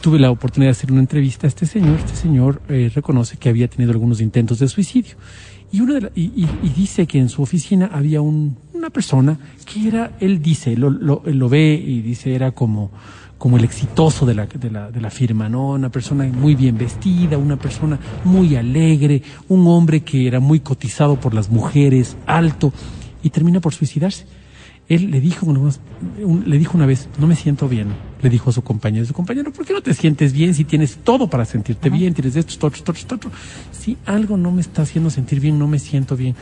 tuve 0.00 0.18
la 0.18 0.30
oportunidad 0.30 0.68
de 0.68 0.72
hacer 0.72 0.92
una 0.92 1.00
entrevista 1.00 1.46
a 1.46 1.48
este 1.48 1.66
señor. 1.66 1.96
Este 1.98 2.16
señor 2.16 2.62
eh, 2.68 2.90
reconoce 2.94 3.36
que 3.36 3.48
había 3.48 3.68
tenido 3.68 3.92
algunos 3.92 4.20
intentos 4.20 4.58
de 4.58 4.68
suicidio. 4.68 5.16
Y, 5.72 5.80
una 5.80 6.00
de 6.00 6.12
y, 6.14 6.46
dice 6.76 7.06
que 7.06 7.18
en 7.18 7.28
su 7.28 7.42
oficina 7.42 7.90
había 7.92 8.20
un, 8.20 8.56
una 8.86 8.92
persona 8.92 9.36
que 9.64 9.88
era, 9.88 10.12
él 10.20 10.40
dice, 10.40 10.76
lo, 10.76 10.90
lo, 10.90 11.20
lo 11.24 11.48
ve 11.48 11.74
y 11.74 12.02
dice, 12.02 12.36
era 12.36 12.52
como, 12.52 12.92
como 13.36 13.56
el 13.56 13.64
exitoso 13.64 14.24
de 14.24 14.34
la, 14.34 14.46
de, 14.46 14.70
la, 14.70 14.92
de 14.92 15.00
la 15.00 15.10
firma, 15.10 15.48
¿no? 15.48 15.70
Una 15.70 15.90
persona 15.90 16.24
muy 16.26 16.54
bien 16.54 16.78
vestida, 16.78 17.36
una 17.36 17.56
persona 17.56 17.98
muy 18.22 18.54
alegre, 18.54 19.22
un 19.48 19.66
hombre 19.66 20.02
que 20.02 20.28
era 20.28 20.38
muy 20.38 20.60
cotizado 20.60 21.18
por 21.18 21.34
las 21.34 21.50
mujeres, 21.50 22.16
alto, 22.26 22.72
y 23.24 23.30
termina 23.30 23.60
por 23.60 23.74
suicidarse. 23.74 24.24
Él 24.88 25.10
le 25.10 25.20
dijo, 25.20 25.52
le 26.46 26.58
dijo 26.58 26.76
una 26.76 26.86
vez, 26.86 27.08
no 27.18 27.26
me 27.26 27.34
siento 27.34 27.68
bien, 27.68 27.88
le 28.22 28.30
dijo 28.30 28.50
a 28.50 28.52
su 28.52 28.62
compañero, 28.62 29.04
su 29.04 29.14
compañero, 29.14 29.52
¿por 29.52 29.66
qué 29.66 29.72
no 29.72 29.80
te 29.80 29.94
sientes 29.94 30.32
bien 30.32 30.54
si 30.54 30.64
tienes 30.64 30.98
todo 30.98 31.28
para 31.28 31.44
sentirte 31.44 31.90
bien? 31.90 32.14
Tienes 32.14 32.36
esto, 32.36 32.52
esto, 32.52 32.68
esto, 32.68 32.92
esto, 32.92 33.14
esto. 33.16 33.30
Si 33.72 33.96
algo 34.06 34.36
no 34.36 34.52
me 34.52 34.60
está 34.60 34.82
haciendo 34.82 35.10
sentir 35.10 35.40
bien, 35.40 35.58
no 35.58 35.66
me 35.66 35.80
siento 35.80 36.16
bien. 36.16 36.36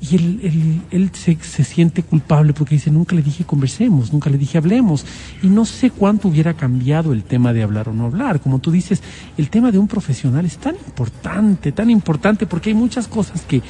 Y 0.00 0.14
él, 0.16 0.40
él, 0.42 0.82
él 0.90 1.10
se, 1.14 1.38
se, 1.40 1.64
siente 1.64 2.02
culpable 2.02 2.52
porque 2.52 2.74
dice, 2.74 2.90
nunca 2.90 3.16
le 3.16 3.22
dije 3.22 3.44
conversemos, 3.44 4.12
nunca 4.12 4.28
le 4.28 4.36
dije 4.36 4.58
hablemos. 4.58 5.06
Y 5.42 5.48
no 5.48 5.64
sé 5.64 5.90
cuánto 5.90 6.28
hubiera 6.28 6.54
cambiado 6.54 7.12
el 7.12 7.24
tema 7.24 7.52
de 7.52 7.62
hablar 7.62 7.88
o 7.88 7.94
no 7.94 8.04
hablar. 8.04 8.40
Como 8.40 8.58
tú 8.58 8.70
dices, 8.70 9.02
el 9.38 9.48
tema 9.48 9.72
de 9.72 9.78
un 9.78 9.88
profesional 9.88 10.44
es 10.44 10.58
tan 10.58 10.74
importante, 10.74 11.72
tan 11.72 11.88
importante 11.88 12.46
porque 12.46 12.70
hay 12.70 12.74
muchas 12.74 13.08
cosas 13.08 13.42
que 13.42 13.62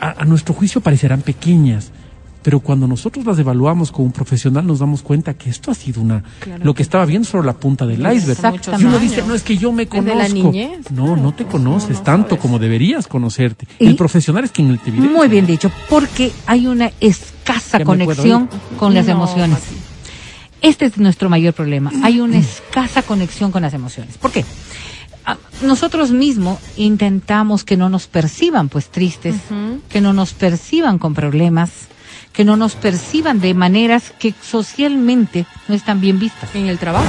a, 0.00 0.22
a 0.22 0.24
nuestro 0.24 0.54
juicio 0.54 0.80
parecerán 0.80 1.22
pequeñas, 1.22 1.92
pero 2.42 2.60
cuando 2.60 2.86
nosotros 2.86 3.24
las 3.26 3.38
evaluamos 3.38 3.90
como 3.90 4.06
un 4.06 4.12
profesional 4.12 4.66
nos 4.66 4.78
damos 4.78 5.02
cuenta 5.02 5.34
que 5.34 5.50
esto 5.50 5.70
ha 5.70 5.74
sido 5.74 6.00
una 6.00 6.22
lo 6.62 6.74
que 6.74 6.82
estaba 6.82 7.04
viendo 7.04 7.28
solo 7.28 7.42
la 7.42 7.54
punta 7.54 7.86
del 7.86 8.00
iceberg. 8.00 8.60
Y 8.78 8.84
uno 8.84 8.98
dice, 8.98 9.22
no 9.26 9.34
es 9.34 9.42
que 9.42 9.56
yo 9.56 9.72
me 9.72 9.86
conozco. 9.86 10.52
no, 10.92 11.16
no 11.16 11.34
te 11.34 11.44
conoces 11.44 12.02
tanto 12.02 12.38
como 12.38 12.58
deberías 12.58 13.06
conocerte. 13.06 13.66
el 13.78 13.96
profesional 13.96 14.44
es 14.44 14.52
quien 14.52 14.76
te 14.78 14.90
evidencia. 14.90 15.16
Muy 15.16 15.28
bien 15.28 15.46
dicho, 15.46 15.70
porque 15.88 16.32
hay 16.46 16.66
una 16.66 16.90
escasa 17.00 17.84
conexión 17.84 18.48
con 18.78 18.94
las 18.94 19.08
emociones. 19.08 19.58
Este 20.60 20.86
es 20.86 20.98
nuestro 20.98 21.28
mayor 21.28 21.54
problema. 21.54 21.92
Hay 22.02 22.20
una 22.20 22.38
escasa 22.38 23.02
conexión 23.02 23.52
con 23.52 23.62
las 23.62 23.74
emociones. 23.74 24.18
¿Por 24.18 24.32
qué? 24.32 24.44
Ah, 25.24 25.36
nosotros 25.62 26.10
mismos 26.10 26.58
intentamos 26.76 27.62
que 27.62 27.76
no 27.76 27.88
nos 27.88 28.06
perciban 28.06 28.68
pues 28.68 28.88
tristes, 28.88 29.36
que 29.88 30.00
no 30.00 30.12
nos 30.12 30.32
perciban 30.32 30.98
con 30.98 31.14
problemas, 31.14 31.70
que 32.38 32.44
no 32.44 32.56
nos 32.56 32.76
perciban 32.76 33.40
de 33.40 33.52
maneras 33.52 34.12
que 34.16 34.32
socialmente 34.40 35.44
no 35.66 35.74
están 35.74 36.00
bien 36.00 36.20
vistas. 36.20 36.48
En 36.54 36.66
el 36.66 36.78
trabajo, 36.78 37.04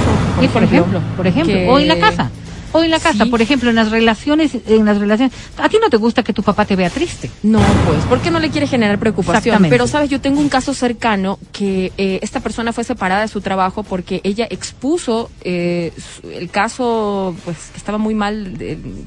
por, 0.52 0.64
ejemplo, 0.64 1.00
por 1.16 1.24
ejemplo, 1.24 1.54
o 1.72 1.78
en 1.78 1.86
la 1.86 2.00
casa. 2.00 2.32
O 2.72 2.82
en 2.82 2.90
la 2.90 2.98
casa, 2.98 3.26
por 3.26 3.40
ejemplo, 3.40 3.70
en 3.70 3.76
las 3.76 3.92
relaciones, 3.92 4.56
en 4.66 4.84
las 4.84 4.98
relaciones, 4.98 5.32
a 5.56 5.68
ti 5.68 5.76
no 5.80 5.88
te 5.88 5.98
gusta 5.98 6.24
que 6.24 6.32
tu 6.32 6.42
papá 6.42 6.64
te 6.64 6.74
vea 6.74 6.90
triste. 6.90 7.30
No, 7.44 7.60
pues, 7.86 8.00
porque 8.08 8.32
no 8.32 8.40
le 8.40 8.50
quiere 8.50 8.66
generar 8.66 8.98
preocupación. 8.98 9.66
Pero 9.70 9.86
sabes, 9.86 10.10
yo 10.10 10.20
tengo 10.20 10.40
un 10.40 10.48
caso 10.48 10.74
cercano 10.74 11.38
que 11.52 11.92
eh, 11.96 12.18
esta 12.22 12.40
persona 12.40 12.72
fue 12.72 12.82
separada 12.82 13.20
de 13.20 13.28
su 13.28 13.40
trabajo 13.40 13.84
porque 13.84 14.20
ella 14.24 14.48
expuso 14.50 15.30
eh, 15.42 15.92
el 16.24 16.50
caso, 16.50 17.36
pues, 17.44 17.56
que 17.70 17.78
estaba 17.78 17.98
muy 17.98 18.16
mal, 18.16 18.58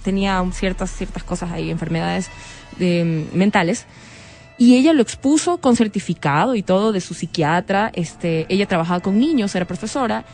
tenía 0.03 0.41
ciertas 0.53 0.89
ciertas 0.89 1.23
cosas 1.23 1.51
ahí, 1.51 1.69
enfermedades 1.69 2.29
de, 2.79 3.27
mentales 3.33 3.87
y 4.57 4.75
ella 4.75 4.93
lo 4.93 5.01
expuso 5.01 5.57
con 5.57 5.75
certificado 5.75 6.55
y 6.55 6.63
todo 6.63 6.91
de 6.91 7.01
su 7.01 7.13
psiquiatra. 7.13 7.91
Este, 7.93 8.45
ella 8.49 8.67
trabajaba 8.67 8.99
con 8.99 9.19
niños, 9.19 9.55
era 9.55 9.65
profesora 9.65 10.25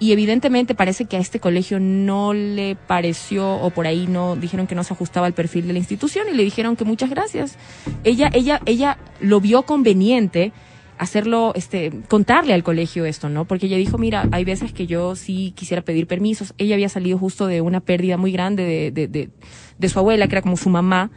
y 0.00 0.12
evidentemente 0.12 0.74
parece 0.74 1.06
que 1.06 1.16
a 1.16 1.20
este 1.20 1.40
colegio 1.40 1.80
no 1.80 2.32
le 2.32 2.76
pareció 2.76 3.54
o 3.56 3.70
por 3.70 3.86
ahí 3.86 4.06
no 4.06 4.36
dijeron 4.36 4.66
que 4.66 4.74
no 4.74 4.84
se 4.84 4.94
ajustaba 4.94 5.26
al 5.26 5.32
perfil 5.32 5.66
de 5.66 5.72
la 5.72 5.78
institución 5.80 6.26
y 6.32 6.36
le 6.36 6.44
dijeron 6.44 6.76
que 6.76 6.84
muchas 6.84 7.10
gracias. 7.10 7.56
Ella 8.04 8.30
ella 8.32 8.60
ella 8.66 8.98
lo 9.20 9.40
vio 9.40 9.62
conveniente 9.62 10.52
hacerlo 10.98 11.52
este 11.54 11.92
contarle 12.08 12.54
al 12.54 12.62
colegio 12.62 13.06
esto, 13.06 13.28
¿no? 13.28 13.44
Porque 13.44 13.66
ella 13.66 13.76
dijo, 13.76 13.98
"Mira, 13.98 14.28
hay 14.30 14.44
veces 14.44 14.72
que 14.72 14.86
yo 14.86 15.16
sí 15.16 15.52
quisiera 15.56 15.82
pedir 15.82 16.06
permisos." 16.06 16.54
Ella 16.58 16.74
había 16.74 16.88
salido 16.88 17.18
justo 17.18 17.46
de 17.46 17.60
una 17.60 17.80
pérdida 17.80 18.16
muy 18.16 18.30
grande 18.30 18.64
de 18.64 18.90
de, 18.92 19.08
de, 19.08 19.30
de 19.78 19.88
su 19.88 19.98
abuela, 19.98 20.28
que 20.28 20.34
era 20.34 20.42
como 20.42 20.56
su 20.56 20.70
mamá 20.70 21.10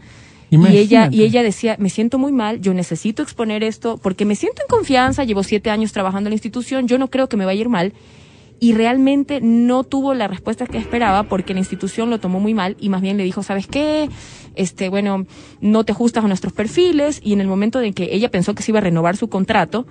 y 0.52 0.78
ella, 0.78 1.08
y 1.10 1.24
ella 1.24 1.44
decía, 1.44 1.78
me 1.80 1.90
siento 1.90 2.18
muy 2.18 2.34
mal, 2.34 2.60
yo 2.60 2.74
necesito 2.74 3.24
exponer 3.24 3.64
esto 3.64 3.98
porque 3.98 4.26
me 4.26 4.36
siento 4.36 4.62
en 4.62 4.68
confianza, 4.68 5.24
llevo 5.24 5.44
siete 5.44 5.70
años 5.70 5.94
trabajando 5.94 6.28
en 6.28 6.32
la 6.32 6.36
institución, 6.36 6.90
yo 6.90 6.98
no 6.98 7.10
creo 7.10 7.30
que 7.30 7.38
me 7.38 7.46
vaya 7.46 7.60
a 7.60 7.62
ir 7.62 7.70
mal. 7.70 7.94
Y 8.60 8.74
realmente 8.74 9.40
no 9.42 9.84
tuvo 9.84 10.14
la 10.14 10.28
respuesta 10.28 10.68
que 10.68 10.78
esperaba 10.78 11.24
porque 11.24 11.54
la 11.54 11.60
institución 11.62 12.12
lo 12.12 12.20
tomó 12.20 12.40
muy 12.40 12.54
mal 12.54 12.78
y 12.80 12.90
más 12.90 13.02
bien 13.02 13.18
le 13.18 13.24
dijo, 13.24 13.42
¿sabes 13.42 13.66
qué? 13.66 14.08
Este, 14.54 14.90
bueno, 14.90 15.26
no 15.62 15.84
te 15.84 15.94
ajustas 15.94 16.24
a 16.24 16.28
nuestros 16.28 16.54
perfiles 16.54 17.22
y 17.24 17.34
en 17.34 17.42
el 17.42 17.48
momento 17.48 17.80
de 17.80 17.94
que 17.94 18.14
ella 18.14 18.30
pensó 18.30 18.54
que 18.54 18.62
se 18.62 18.70
iba 18.70 18.78
a 18.78 18.84
renovar 18.84 19.18
su 19.18 19.30
contrato, 19.30 19.88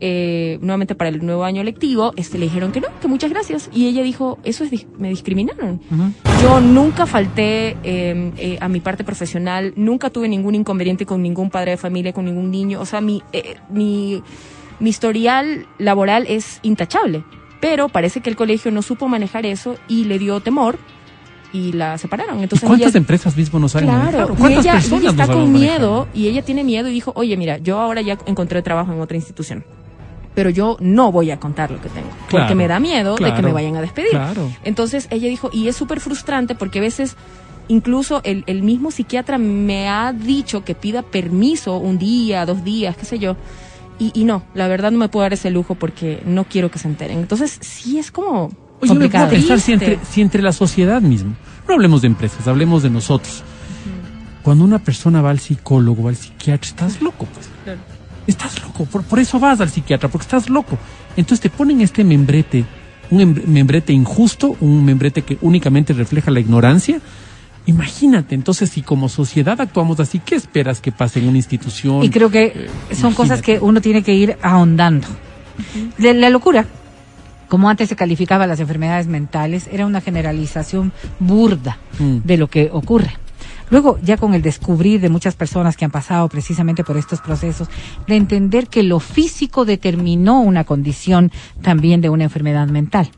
eh, 0.00 0.58
nuevamente 0.60 0.94
para 0.94 1.10
el 1.10 1.24
nuevo 1.24 1.44
año 1.44 1.62
lectivo, 1.62 2.12
este, 2.16 2.38
le 2.38 2.46
dijeron 2.46 2.72
que 2.72 2.80
no, 2.80 2.88
que 3.00 3.08
muchas 3.08 3.30
gracias. 3.30 3.70
Y 3.72 3.86
ella 3.86 4.02
dijo, 4.02 4.38
eso 4.44 4.64
es, 4.64 4.86
me 4.98 5.08
discriminaron. 5.08 5.80
Yo 6.42 6.60
nunca 6.60 7.06
falté 7.06 7.76
em, 7.82 8.32
eh, 8.36 8.58
a 8.60 8.68
mi 8.68 8.80
parte 8.80 9.04
profesional, 9.04 9.72
nunca 9.76 10.10
tuve 10.10 10.28
ningún 10.28 10.54
inconveniente 10.54 11.06
con 11.06 11.22
ningún 11.22 11.50
padre 11.50 11.72
de 11.72 11.76
familia, 11.76 12.12
con 12.12 12.24
ningún 12.24 12.50
niño. 12.50 12.80
O 12.80 12.86
sea, 12.86 13.00
mi, 13.00 13.22
eh, 13.32 13.56
mi, 13.70 14.22
mi 14.80 14.90
historial 14.90 15.66
laboral 15.78 16.26
es 16.28 16.60
intachable. 16.62 17.24
Pero 17.60 17.88
parece 17.88 18.20
que 18.20 18.28
el 18.28 18.36
colegio 18.36 18.70
no 18.70 18.82
supo 18.82 19.08
manejar 19.08 19.46
eso 19.46 19.76
y 19.88 20.04
le 20.04 20.18
dio 20.18 20.40
temor 20.40 20.78
y 21.52 21.72
la 21.72 21.96
separaron. 21.96 22.42
Entonces 22.42 22.66
¿Cuántas 22.66 22.94
empresas 22.94 23.36
mismo 23.36 23.58
nos 23.58 23.74
han 23.76 23.84
Claro, 23.84 24.36
y 24.38 24.52
ella, 24.52 24.76
está 24.76 25.28
con 25.28 25.50
miedo 25.50 26.08
y 26.12 26.26
ella 26.26 26.42
tiene 26.42 26.64
miedo 26.64 26.88
y 26.88 26.92
dijo, 26.92 27.12
oye, 27.14 27.36
mira, 27.38 27.58
yo 27.58 27.78
ahora 27.78 28.02
ya 28.02 28.18
encontré 28.26 28.60
trabajo 28.60 28.92
en 28.92 29.00
otra 29.00 29.16
institución 29.16 29.64
pero 30.34 30.50
yo 30.50 30.76
no 30.80 31.12
voy 31.12 31.30
a 31.30 31.38
contar 31.38 31.70
lo 31.70 31.80
que 31.80 31.88
tengo, 31.88 32.08
porque 32.30 32.54
me 32.54 32.68
da 32.68 32.80
miedo 32.80 33.16
de 33.16 33.32
que 33.32 33.42
me 33.42 33.52
vayan 33.52 33.76
a 33.76 33.80
despedir. 33.80 34.18
Entonces 34.64 35.06
ella 35.10 35.28
dijo, 35.28 35.50
y 35.52 35.68
es 35.68 35.76
súper 35.76 36.00
frustrante 36.00 36.54
porque 36.54 36.80
a 36.80 36.82
veces 36.82 37.16
incluso 37.68 38.20
el, 38.24 38.44
el, 38.46 38.62
mismo 38.62 38.90
psiquiatra 38.90 39.38
me 39.38 39.88
ha 39.88 40.12
dicho 40.12 40.64
que 40.64 40.74
pida 40.74 41.02
permiso 41.02 41.78
un 41.78 41.98
día, 41.98 42.44
dos 42.44 42.62
días, 42.64 42.96
qué 42.96 43.04
sé 43.04 43.18
yo, 43.18 43.36
y, 43.98 44.10
y 44.14 44.24
no, 44.24 44.42
la 44.54 44.68
verdad 44.68 44.90
no 44.90 44.98
me 44.98 45.08
puedo 45.08 45.22
dar 45.22 45.32
ese 45.32 45.50
lujo 45.50 45.74
porque 45.74 46.22
no 46.26 46.44
quiero 46.44 46.70
que 46.70 46.78
se 46.78 46.88
enteren. 46.88 47.20
Entonces 47.20 47.56
sí 47.60 47.98
es 47.98 48.10
como... 48.10 48.50
complicado. 48.80 49.30
pensar 49.30 49.60
si 49.60 49.72
entre, 49.72 49.98
si 50.04 50.20
entre 50.20 50.42
la 50.42 50.52
sociedad 50.52 51.00
mismo, 51.00 51.34
no 51.68 51.74
hablemos 51.74 52.02
de 52.02 52.08
empresas, 52.08 52.46
hablemos 52.48 52.82
de 52.82 52.90
nosotros. 52.90 53.42
Cuando 54.42 54.64
una 54.64 54.78
persona 54.78 55.22
va 55.22 55.30
al 55.30 55.38
psicólogo, 55.38 56.02
va 56.02 56.10
al 56.10 56.16
psiquiatra, 56.16 56.68
estás 56.68 57.00
loco, 57.00 57.26
pues. 57.32 57.48
Estás 58.26 58.62
loco, 58.62 58.86
por, 58.86 59.18
eso 59.18 59.38
vas 59.38 59.60
al 59.60 59.70
psiquiatra, 59.70 60.08
porque 60.08 60.24
estás 60.24 60.48
loco. 60.48 60.78
Entonces 61.16 61.40
te 61.40 61.50
ponen 61.50 61.80
este 61.80 62.04
membrete, 62.04 62.64
un 63.10 63.42
membrete 63.46 63.92
injusto, 63.92 64.56
un 64.60 64.84
membrete 64.84 65.22
que 65.22 65.38
únicamente 65.42 65.92
refleja 65.92 66.30
la 66.30 66.40
ignorancia. 66.40 67.00
Imagínate, 67.66 68.34
entonces 68.34 68.70
si 68.70 68.82
como 68.82 69.08
sociedad 69.08 69.60
actuamos 69.60 70.00
así, 70.00 70.18
¿qué 70.18 70.34
esperas 70.34 70.80
que 70.80 70.92
pase 70.92 71.20
en 71.20 71.28
una 71.28 71.38
institución? 71.38 72.02
Y 72.02 72.10
creo 72.10 72.30
que 72.30 72.68
eh, 72.90 72.94
son 72.94 73.14
cosas 73.14 73.40
que 73.40 73.58
uno 73.58 73.80
tiene 73.80 74.02
que 74.02 74.14
ir 74.14 74.36
ahondando. 74.42 75.06
la, 75.98 76.30
locura, 76.30 76.66
como 77.48 77.68
antes 77.70 77.88
se 77.88 77.96
calificaba 77.96 78.46
las 78.46 78.60
enfermedades 78.60 79.06
mentales, 79.06 79.68
era 79.72 79.86
una 79.86 80.00
generalización 80.00 80.92
burda 81.18 81.78
mm. 81.98 82.18
de 82.24 82.36
lo 82.36 82.48
que 82.48 82.68
ocurre. 82.70 83.23
Luego, 83.70 83.98
ya 84.02 84.16
con 84.16 84.34
el 84.34 84.42
descubrir 84.42 85.00
de 85.00 85.08
muchas 85.08 85.34
personas 85.34 85.76
que 85.76 85.84
han 85.84 85.90
pasado 85.90 86.28
precisamente 86.28 86.84
por 86.84 86.96
estos 86.96 87.20
procesos, 87.20 87.68
de 88.06 88.16
entender 88.16 88.68
que 88.68 88.82
lo 88.82 89.00
físico 89.00 89.64
determinó 89.64 90.40
una 90.40 90.64
condición 90.64 91.32
también 91.62 92.00
de 92.00 92.08
una 92.08 92.24
enfermedad 92.24 92.68
mental. 92.68 93.10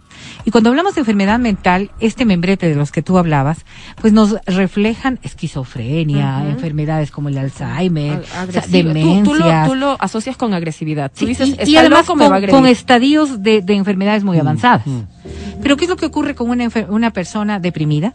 Y 0.44 0.50
cuando 0.50 0.70
hablamos 0.70 0.94
de 0.94 1.00
enfermedad 1.00 1.38
mental, 1.38 1.90
este 2.00 2.24
membrete 2.24 2.68
de 2.68 2.74
los 2.74 2.92
que 2.92 3.02
tú 3.02 3.18
hablabas, 3.18 3.64
pues 4.00 4.12
nos 4.12 4.36
reflejan 4.46 5.18
esquizofrenia, 5.22 6.48
enfermedades 6.48 7.10
como 7.10 7.28
el 7.28 7.38
Alzheimer, 7.38 8.24
demencia. 8.68 9.66
Tú, 9.66 9.74
lo, 9.74 10.00
asocias 10.00 10.36
con 10.36 10.54
agresividad. 10.54 11.12
y, 11.20 11.76
además 11.76 12.06
con, 12.06 12.66
estadios 12.66 13.42
de, 13.42 13.62
enfermedades 13.68 14.24
muy 14.24 14.38
avanzadas. 14.38 14.82
Pero 15.62 15.76
¿qué 15.76 15.84
es 15.84 15.90
lo 15.90 15.96
que 15.96 16.06
ocurre 16.06 16.34
con 16.34 16.50
una, 16.50 16.68
una 16.88 17.10
persona 17.10 17.58
deprimida? 17.58 18.14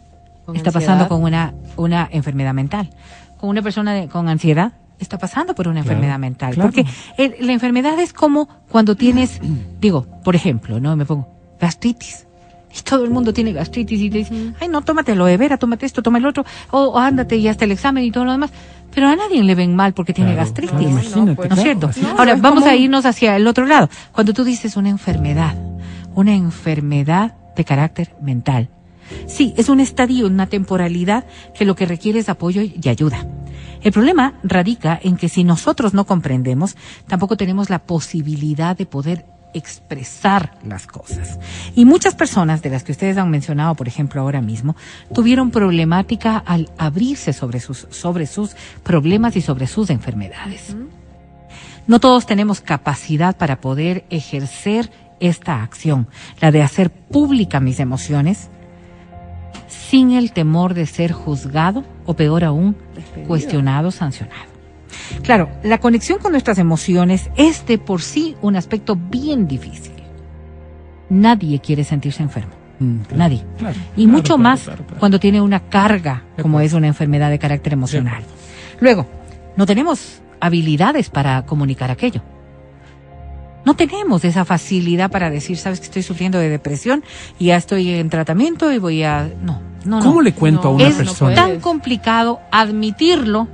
Está 0.54 0.70
pasando 0.72 1.08
con 1.08 1.22
una, 1.22 1.54
una 1.76 2.08
enfermedad 2.10 2.54
mental. 2.54 2.90
Con 3.38 3.50
una 3.50 3.62
persona 3.62 4.08
con 4.08 4.28
ansiedad, 4.28 4.72
está 5.02 5.18
pasando 5.18 5.54
por 5.54 5.68
una 5.68 5.80
enfermedad 5.80 6.18
mental. 6.18 6.54
Porque 6.56 6.86
la 7.18 7.52
enfermedad 7.52 7.98
es 7.98 8.12
como 8.12 8.48
cuando 8.68 8.96
tienes, 8.96 9.40
digo, 9.80 10.06
por 10.24 10.34
ejemplo, 10.34 10.80
¿no? 10.80 10.96
Me 10.96 11.04
pongo 11.04 11.28
gastritis. 11.60 12.26
Y 12.74 12.82
todo 12.82 13.04
el 13.04 13.10
mundo 13.10 13.34
tiene 13.34 13.52
gastritis 13.52 14.00
y 14.00 14.08
te 14.08 14.18
dicen, 14.18 14.54
ay, 14.58 14.68
no, 14.68 14.80
tómate 14.80 15.14
lo 15.14 15.26
de 15.26 15.36
vera, 15.36 15.58
tómate 15.58 15.84
esto, 15.84 16.02
toma 16.02 16.18
el 16.18 16.24
otro, 16.24 16.46
o, 16.70 16.98
ándate 16.98 17.36
y 17.36 17.46
hasta 17.48 17.66
el 17.66 17.72
examen 17.72 18.02
y 18.02 18.10
todo 18.10 18.24
lo 18.24 18.32
demás. 18.32 18.50
pero 18.94 19.08
a 19.08 19.16
nadie 19.16 19.42
le 19.42 19.54
ven 19.54 19.76
mal 19.76 19.92
porque 19.92 20.14
tiene 20.14 20.34
gastritis. 20.34 21.16
¿no, 21.16 21.32
es 21.32 21.62
cierto? 21.62 21.90
Ahora, 22.16 22.36
vamos 22.36 22.64
a 22.64 22.74
irnos 22.74 23.04
hacia 23.04 23.36
el 23.36 23.46
otro 23.46 23.66
lado. 23.66 23.90
Cuando 24.12 24.32
tú 24.32 24.42
dices 24.42 24.76
una 24.76 24.88
enfermedad, 24.88 25.54
una 26.14 26.34
enfermedad 26.34 27.34
de 27.54 27.64
carácter 27.64 28.14
mental. 28.22 28.70
Sí, 29.26 29.54
es 29.56 29.68
un 29.68 29.80
estadio, 29.80 30.26
una 30.26 30.46
temporalidad 30.46 31.24
que 31.54 31.64
lo 31.64 31.74
que 31.74 31.86
requiere 31.86 32.18
es 32.18 32.28
apoyo 32.28 32.62
y 32.62 32.88
ayuda. 32.88 33.26
El 33.82 33.92
problema 33.92 34.34
radica 34.44 34.98
en 35.02 35.16
que 35.16 35.28
si 35.28 35.42
nosotros 35.44 35.92
no 35.92 36.06
comprendemos, 36.06 36.76
tampoco 37.08 37.36
tenemos 37.36 37.68
la 37.68 37.80
posibilidad 37.80 38.76
de 38.76 38.86
poder 38.86 39.26
expresar 39.54 40.54
las 40.64 40.86
cosas. 40.86 41.38
Y 41.74 41.84
muchas 41.84 42.14
personas 42.14 42.62
de 42.62 42.70
las 42.70 42.84
que 42.84 42.92
ustedes 42.92 43.18
han 43.18 43.30
mencionado, 43.30 43.74
por 43.74 43.88
ejemplo, 43.88 44.20
ahora 44.20 44.40
mismo, 44.40 44.76
tuvieron 45.12 45.50
problemática 45.50 46.38
al 46.38 46.70
abrirse 46.78 47.32
sobre 47.32 47.60
sus, 47.60 47.86
sobre 47.90 48.26
sus 48.26 48.56
problemas 48.82 49.36
y 49.36 49.42
sobre 49.42 49.66
sus 49.66 49.90
enfermedades. 49.90 50.76
No 51.86 51.98
todos 51.98 52.26
tenemos 52.26 52.60
capacidad 52.60 53.36
para 53.36 53.60
poder 53.60 54.04
ejercer 54.08 54.90
esta 55.20 55.62
acción, 55.62 56.08
la 56.40 56.50
de 56.50 56.62
hacer 56.62 56.90
pública 56.90 57.60
mis 57.60 57.80
emociones, 57.80 58.48
sin 59.92 60.12
el 60.12 60.32
temor 60.32 60.72
de 60.72 60.86
ser 60.86 61.12
juzgado 61.12 61.84
o 62.06 62.14
peor 62.14 62.44
aún, 62.44 62.74
cuestionado, 63.26 63.90
sancionado. 63.90 64.50
Claro, 65.22 65.50
la 65.62 65.80
conexión 65.80 66.18
con 66.18 66.32
nuestras 66.32 66.56
emociones 66.56 67.28
es 67.36 67.66
de 67.66 67.76
por 67.76 68.00
sí 68.00 68.34
un 68.40 68.56
aspecto 68.56 68.96
bien 68.96 69.46
difícil. 69.46 69.92
Nadie 71.10 71.60
quiere 71.60 71.84
sentirse 71.84 72.22
enfermo. 72.22 72.54
Mm, 72.78 73.00
Nadie. 73.16 73.44
y 73.94 74.06
mucho 74.06 74.38
más 74.38 74.70
cuando 74.98 75.20
tiene 75.20 75.42
una 75.42 75.60
carga 75.60 76.22
como 76.40 76.60
es 76.60 76.72
una 76.72 76.86
enfermedad 76.86 77.28
de 77.28 77.38
carácter 77.38 77.74
emocional. 77.74 78.22
Luego, 78.80 79.06
no 79.58 79.66
tenemos 79.66 80.22
habilidades 80.40 81.10
para 81.10 81.44
comunicar 81.44 81.90
aquello. 81.90 82.22
No 83.64 83.74
tenemos 83.74 84.24
esa 84.24 84.44
facilidad 84.44 85.10
para 85.10 85.30
decir, 85.30 85.56
sabes 85.56 85.78
que 85.80 85.86
estoy 85.86 86.02
sufriendo 86.02 86.38
de 86.38 86.48
depresión 86.48 87.04
y 87.38 87.46
ya 87.46 87.56
estoy 87.56 87.90
en 87.90 88.10
tratamiento 88.10 88.72
y 88.72 88.78
voy 88.78 89.02
a... 89.02 89.30
No, 89.42 89.60
no, 89.84 90.00
¿Cómo 90.00 90.22
le 90.22 90.32
cuento 90.32 90.68
a 90.68 90.70
una 90.72 90.90
persona? 90.90 91.30
Es 91.32 91.36
tan 91.36 91.60
complicado 91.60 92.40
admitirlo 92.50 93.48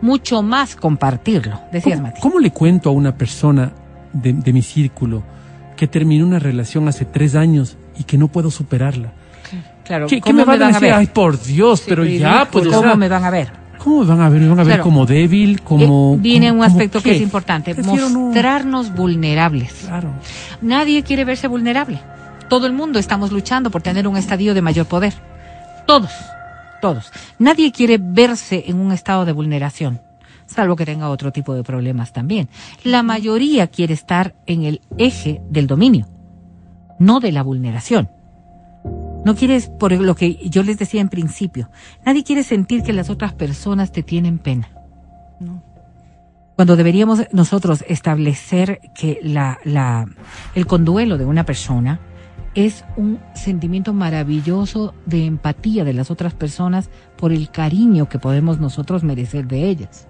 mucho 0.00 0.42
más 0.42 0.76
compartirlo, 0.76 1.60
decías 1.72 2.00
¿Cómo, 2.00 2.12
¿Cómo 2.20 2.38
le 2.38 2.50
cuento 2.50 2.90
a 2.90 2.92
una 2.92 3.16
persona 3.16 3.72
de, 4.12 4.52
mi 4.52 4.62
círculo 4.62 5.22
que 5.76 5.86
terminó 5.86 6.26
una 6.26 6.38
relación 6.38 6.88
hace 6.88 7.04
tres 7.04 7.34
años 7.34 7.76
y 7.98 8.04
que 8.04 8.18
no 8.18 8.28
puedo 8.28 8.50
superarla? 8.50 9.12
Claro, 9.84 10.06
¿Qué, 10.08 10.20
me, 10.32 10.44
van, 10.44 10.62
a 10.62 10.66
decir? 10.68 10.92
Ay, 10.92 11.06
por 11.06 11.40
Dios, 11.40 11.84
pero 11.86 12.04
ya, 12.04 12.48
pues. 12.50 12.66
¿Cómo 12.66 12.96
me 12.96 13.08
van 13.08 13.24
a 13.24 13.30
ver? 13.30 13.52
¿Cómo 13.86 14.04
van 14.04 14.20
a 14.20 14.28
ver? 14.28 14.40
¿Me 14.40 14.48
van 14.48 14.60
a 14.60 14.64
ver 14.64 14.80
como 14.80 15.06
débil? 15.06 15.62
como 15.62 16.16
eh, 16.16 16.18
Viene 16.20 16.50
un 16.50 16.62
aspecto 16.62 17.00
que 17.00 17.12
es 17.12 17.22
importante, 17.22 17.72
mostrarnos 17.74 18.92
vulnerables. 18.92 19.72
Claro. 19.86 20.10
Nadie 20.60 21.04
quiere 21.04 21.24
verse 21.24 21.46
vulnerable. 21.46 22.00
Todo 22.48 22.66
el 22.66 22.72
mundo 22.72 22.98
estamos 22.98 23.30
luchando 23.30 23.70
por 23.70 23.82
tener 23.82 24.08
un 24.08 24.16
estadio 24.16 24.54
de 24.54 24.62
mayor 24.62 24.86
poder. 24.86 25.14
Todos 25.86 26.10
todos. 26.80 27.10
Nadie 27.38 27.72
quiere 27.72 27.98
verse 27.98 28.64
en 28.66 28.78
un 28.78 28.92
estado 28.92 29.24
de 29.24 29.32
vulneración, 29.32 30.00
salvo 30.46 30.76
que 30.76 30.86
tenga 30.86 31.10
otro 31.10 31.32
tipo 31.32 31.54
de 31.54 31.62
problemas 31.62 32.12
también. 32.12 32.48
La 32.84 33.02
mayoría 33.02 33.66
quiere 33.68 33.94
estar 33.94 34.34
en 34.46 34.64
el 34.64 34.80
eje 34.98 35.42
del 35.50 35.66
dominio, 35.66 36.06
no 36.98 37.20
de 37.20 37.32
la 37.32 37.42
vulneración. 37.42 38.10
No 39.26 39.34
quieres, 39.34 39.68
por 39.68 39.90
lo 39.90 40.14
que 40.14 40.36
yo 40.48 40.62
les 40.62 40.78
decía 40.78 41.00
en 41.00 41.08
principio, 41.08 41.68
nadie 42.04 42.22
quiere 42.22 42.44
sentir 42.44 42.84
que 42.84 42.92
las 42.92 43.10
otras 43.10 43.34
personas 43.34 43.90
te 43.90 44.04
tienen 44.04 44.38
pena. 44.38 44.68
No. 45.40 45.64
Cuando 46.54 46.76
deberíamos 46.76 47.22
nosotros 47.32 47.84
establecer 47.88 48.78
que 48.94 49.18
la, 49.24 49.58
la, 49.64 50.06
el 50.54 50.68
conduelo 50.68 51.18
de 51.18 51.24
una 51.24 51.44
persona 51.44 51.98
es 52.54 52.84
un 52.96 53.18
sentimiento 53.34 53.92
maravilloso 53.92 54.94
de 55.06 55.26
empatía 55.26 55.82
de 55.82 55.92
las 55.92 56.12
otras 56.12 56.32
personas 56.32 56.88
por 57.16 57.32
el 57.32 57.50
cariño 57.50 58.08
que 58.08 58.20
podemos 58.20 58.60
nosotros 58.60 59.02
merecer 59.02 59.48
de 59.48 59.68
ellas. 59.68 60.06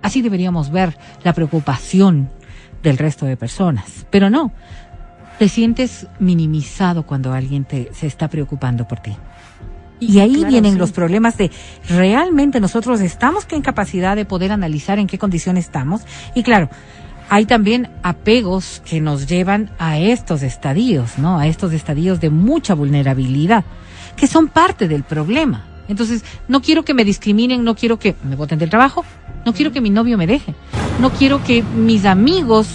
Así 0.00 0.22
deberíamos 0.22 0.70
ver 0.70 0.96
la 1.24 1.32
preocupación 1.32 2.30
del 2.84 2.98
resto 2.98 3.26
de 3.26 3.36
personas. 3.36 4.06
Pero 4.10 4.30
no, 4.30 4.52
te 5.38 5.48
sientes 5.48 6.06
minimizado 6.18 7.04
cuando 7.04 7.32
alguien 7.32 7.64
te, 7.64 7.90
se 7.92 8.06
está 8.06 8.28
preocupando 8.28 8.86
por 8.86 9.00
ti. 9.00 9.16
Y 10.00 10.18
ahí 10.18 10.44
vienen 10.44 10.76
los 10.76 10.92
problemas 10.92 11.38
de 11.38 11.50
realmente 11.88 12.60
nosotros 12.60 13.00
estamos 13.00 13.46
en 13.50 13.62
capacidad 13.62 14.16
de 14.16 14.24
poder 14.24 14.52
analizar 14.52 14.98
en 14.98 15.06
qué 15.06 15.18
condiciones 15.18 15.66
estamos. 15.66 16.02
Y 16.34 16.42
claro, 16.42 16.68
hay 17.28 17.46
también 17.46 17.88
apegos 18.02 18.82
que 18.84 19.00
nos 19.00 19.26
llevan 19.26 19.70
a 19.78 19.98
estos 19.98 20.42
estadios, 20.42 21.18
¿no? 21.18 21.38
A 21.38 21.46
estos 21.46 21.72
estadios 21.72 22.20
de 22.20 22.30
mucha 22.30 22.74
vulnerabilidad, 22.74 23.64
que 24.16 24.26
son 24.26 24.48
parte 24.48 24.88
del 24.88 25.04
problema. 25.04 25.64
Entonces, 25.88 26.24
no 26.48 26.60
quiero 26.60 26.84
que 26.84 26.94
me 26.94 27.04
discriminen, 27.04 27.64
no 27.64 27.74
quiero 27.74 27.98
que 27.98 28.14
me 28.24 28.36
voten 28.36 28.58
del 28.58 28.70
trabajo, 28.70 29.04
no 29.44 29.52
quiero 29.52 29.72
que 29.72 29.80
mi 29.80 29.90
novio 29.90 30.18
me 30.18 30.26
deje, 30.26 30.54
no 31.00 31.10
quiero 31.10 31.42
que 31.44 31.62
mis 31.62 32.04
amigos 32.04 32.68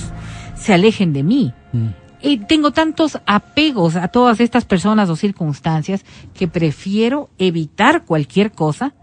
se 0.56 0.74
alejen 0.74 1.13
de 1.13 1.24
mí. 1.24 1.54
Mm. 1.74 1.88
Y 2.21 2.38
tengo 2.39 2.71
tantos 2.71 3.19
apegos 3.25 3.95
a 3.95 4.10
todas 4.10 4.39
estas 4.39 4.65
personas 4.65 5.10
o 5.10 5.15
circunstancias 5.15 6.03
que 6.34 6.47
prefiero 6.47 7.29
evitar 7.38 8.03
cualquier 8.05 8.51
cosa 8.51 8.93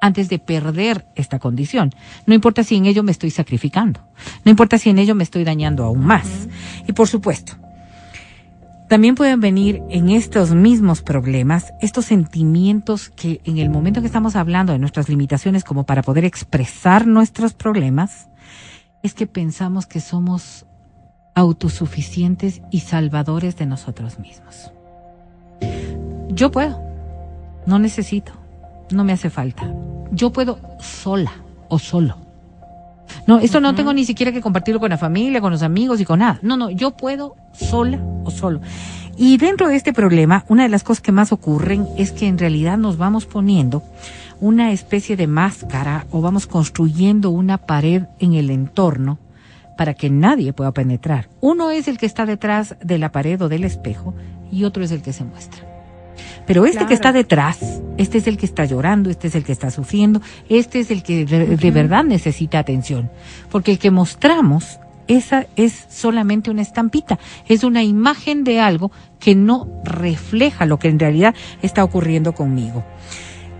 antes 0.00 0.28
de 0.28 0.38
perder 0.38 1.06
esta 1.14 1.38
condición. 1.38 1.94
No 2.26 2.34
importa 2.34 2.62
si 2.62 2.76
en 2.76 2.86
ello 2.86 3.02
me 3.02 3.12
estoy 3.12 3.30
sacrificando, 3.30 4.00
no 4.44 4.50
importa 4.50 4.78
si 4.78 4.90
en 4.90 4.98
ello 4.98 5.14
me 5.14 5.24
estoy 5.24 5.44
dañando 5.44 5.84
aún 5.84 6.04
más. 6.04 6.48
Y 6.86 6.92
por 6.92 7.08
supuesto, 7.08 7.54
también 8.88 9.16
pueden 9.16 9.40
venir 9.40 9.82
en 9.90 10.10
estos 10.10 10.52
mismos 10.54 11.02
problemas 11.02 11.72
estos 11.80 12.04
sentimientos 12.04 13.10
que 13.10 13.40
en 13.44 13.58
el 13.58 13.68
momento 13.68 14.00
que 14.00 14.06
estamos 14.06 14.36
hablando 14.36 14.72
de 14.72 14.78
nuestras 14.78 15.08
limitaciones 15.08 15.64
como 15.64 15.84
para 15.84 16.02
poder 16.02 16.24
expresar 16.24 17.06
nuestros 17.06 17.52
problemas, 17.52 18.28
es 19.02 19.12
que 19.12 19.26
pensamos 19.26 19.86
que 19.86 20.00
somos 20.00 20.66
autosuficientes 21.36 22.62
y 22.72 22.80
salvadores 22.80 23.56
de 23.56 23.66
nosotros 23.66 24.18
mismos. 24.18 24.72
Yo 26.30 26.50
puedo, 26.50 26.82
no 27.66 27.78
necesito 27.78 28.32
no 28.90 29.04
me 29.04 29.12
hace 29.12 29.30
falta. 29.30 29.72
Yo 30.12 30.32
puedo 30.32 30.58
sola 30.80 31.32
o 31.68 31.78
solo. 31.78 32.16
No, 33.26 33.38
esto 33.38 33.60
no 33.60 33.74
tengo 33.74 33.92
ni 33.92 34.04
siquiera 34.04 34.32
que 34.32 34.40
compartirlo 34.40 34.80
con 34.80 34.90
la 34.90 34.98
familia, 34.98 35.40
con 35.40 35.52
los 35.52 35.62
amigos 35.62 36.00
y 36.00 36.04
con 36.04 36.20
nada. 36.20 36.38
No, 36.42 36.56
no, 36.56 36.70
yo 36.70 36.92
puedo 36.92 37.36
sola 37.52 38.00
o 38.24 38.30
solo. 38.30 38.60
Y 39.16 39.38
dentro 39.38 39.68
de 39.68 39.76
este 39.76 39.92
problema, 39.92 40.44
una 40.48 40.64
de 40.64 40.68
las 40.68 40.84
cosas 40.84 41.00
que 41.00 41.12
más 41.12 41.32
ocurren 41.32 41.86
es 41.96 42.12
que 42.12 42.26
en 42.26 42.38
realidad 42.38 42.78
nos 42.78 42.98
vamos 42.98 43.26
poniendo 43.26 43.82
una 44.40 44.72
especie 44.72 45.16
de 45.16 45.26
máscara 45.26 46.06
o 46.10 46.20
vamos 46.20 46.46
construyendo 46.46 47.30
una 47.30 47.58
pared 47.58 48.04
en 48.18 48.34
el 48.34 48.50
entorno 48.50 49.18
para 49.76 49.94
que 49.94 50.10
nadie 50.10 50.52
pueda 50.52 50.72
penetrar. 50.72 51.28
Uno 51.40 51.70
es 51.70 51.88
el 51.88 51.98
que 51.98 52.06
está 52.06 52.26
detrás 52.26 52.76
de 52.82 52.98
la 52.98 53.12
pared 53.12 53.40
o 53.42 53.48
del 53.48 53.64
espejo 53.64 54.14
y 54.50 54.64
otro 54.64 54.82
es 54.82 54.90
el 54.90 55.02
que 55.02 55.12
se 55.12 55.24
muestra. 55.24 55.66
Pero 56.46 56.64
este 56.64 56.86
que 56.86 56.94
está 56.94 57.12
detrás, 57.12 57.82
este 57.98 58.18
es 58.18 58.26
el 58.28 58.36
que 58.36 58.46
está 58.46 58.64
llorando, 58.64 59.10
este 59.10 59.26
es 59.26 59.34
el 59.34 59.44
que 59.44 59.52
está 59.52 59.70
sufriendo, 59.70 60.20
este 60.48 60.78
es 60.78 60.90
el 60.90 61.02
que 61.02 61.24
de, 61.24 61.70
verdad 61.72 62.04
necesita 62.04 62.60
atención. 62.60 63.10
Porque 63.50 63.72
el 63.72 63.78
que 63.78 63.90
mostramos, 63.90 64.78
esa 65.08 65.46
es 65.56 65.86
solamente 65.90 66.50
una 66.50 66.62
estampita, 66.62 67.18
es 67.48 67.64
una 67.64 67.82
imagen 67.82 68.44
de 68.44 68.60
algo 68.60 68.92
que 69.18 69.34
no 69.34 69.68
refleja 69.84 70.66
lo 70.66 70.78
que 70.78 70.88
en 70.88 71.00
realidad 71.00 71.34
está 71.62 71.82
ocurriendo 71.82 72.32
conmigo. 72.32 72.84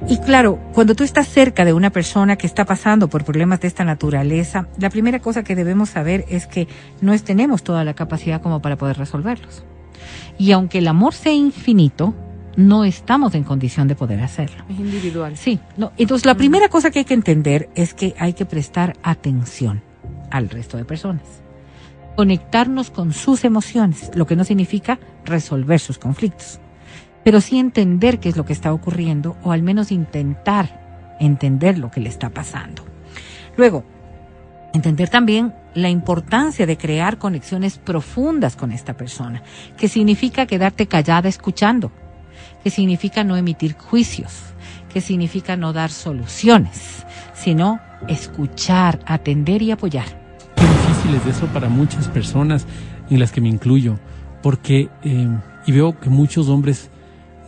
Y 0.09 0.19
claro, 0.19 0.61
cuando 0.73 0.95
tú 0.95 1.05
estás 1.05 1.27
cerca 1.27 1.65
de 1.65 1.73
una 1.73 1.91
persona 1.91 2.37
que 2.37 2.47
está 2.47 2.65
pasando 2.65 3.09
por 3.09 3.25
problemas 3.25 3.61
de 3.61 3.69
esta 3.69 3.85
naturaleza, 3.85 4.69
la 4.79 4.91
primera 4.91 5.21
cosa 5.21 5.43
que 5.43 5.57
debemos 5.57 5.91
saber 5.91 6.25
es 6.29 6.47
que 6.47 6.69
no 7.01 7.19
tenemos 7.19 7.65
toda 7.65 7.83
la 7.83 7.95
capacidad 7.95 8.41
como 8.41 8.63
para 8.63 8.77
poder 8.77 8.99
resolverlos. 8.99 9.65
Y 10.39 10.53
aunque 10.53 10.79
el 10.79 10.89
amor 10.89 11.15
sea 11.15 11.33
infinito, 11.33 12.15
no 12.57 12.85
estamos 12.85 13.35
en 13.35 13.45
condición 13.45 13.89
de 13.89 13.95
poder 13.97 14.21
hacerlo. 14.21 14.65
Es 14.69 14.79
individual. 14.79 15.37
Sí. 15.37 15.61
No. 15.77 15.93
Entonces, 15.97 16.25
la 16.25 16.35
primera 16.35 16.69
cosa 16.69 16.91
que 16.91 17.01
hay 17.01 17.05
que 17.05 17.15
entender 17.15 17.69
es 17.75 17.95
que 17.95 18.15
hay 18.19 18.33
que 18.33 18.47
prestar 18.47 18.97
atención 19.03 19.83
al 20.31 20.49
resto 20.49 20.77
de 20.77 20.85
personas. 20.85 21.23
Conectarnos 22.17 22.91
con 22.91 23.13
sus 23.13 23.45
emociones, 23.45 24.11
lo 24.15 24.27
que 24.27 24.37
no 24.37 24.45
significa 24.45 24.99
resolver 25.25 25.81
sus 25.81 25.99
conflictos, 25.99 26.61
pero 27.27 27.41
sí 27.41 27.59
entender 27.59 28.21
qué 28.21 28.29
es 28.29 28.37
lo 28.37 28.45
que 28.45 28.53
está 28.53 28.73
ocurriendo 28.73 29.37
o 29.43 29.51
al 29.51 29.61
menos 29.61 29.91
intentar 29.91 31.17
entender 31.19 31.77
lo 31.77 31.91
que 31.91 31.99
le 31.99 32.09
está 32.09 32.31
pasando. 32.31 32.85
Luego, 33.57 33.83
entender 34.73 35.09
también 35.09 35.53
la 35.75 35.89
importancia 35.89 36.67
de 36.67 36.79
crear 36.79 37.19
conexiones 37.19 37.79
profundas 37.79 38.55
con 38.55 38.71
esta 38.71 38.97
persona, 38.97 39.43
que 39.77 39.89
significa 39.89 40.47
quedarte 40.47 40.87
callada 40.87 41.29
escuchando, 41.29 41.91
que 42.63 42.71
significa 42.71 43.25
no 43.25 43.37
emitir 43.37 43.75
juicios, 43.77 44.43
que 44.89 45.01
significa 45.01 45.57
no 45.57 45.73
dar 45.73 45.91
soluciones, 45.91 47.05
sino 47.35 47.81
escuchar, 48.07 49.01
atender 49.05 49.63
y 49.63 49.73
apoyar. 49.73 50.07
Qué 50.55 50.63
difícil 50.63 51.15
es 51.17 51.37
eso 51.37 51.47
para 51.49 51.69
muchas 51.69 52.07
personas, 52.07 52.69
en 53.11 53.19
las 53.19 53.33
que 53.33 53.41
me 53.41 53.49
incluyo, 53.49 53.99
porque, 54.45 54.91
eh, 55.03 55.29
y 55.67 55.73
veo 55.73 55.99
que 55.99 56.09
muchos 56.09 56.49
hombres 56.49 56.89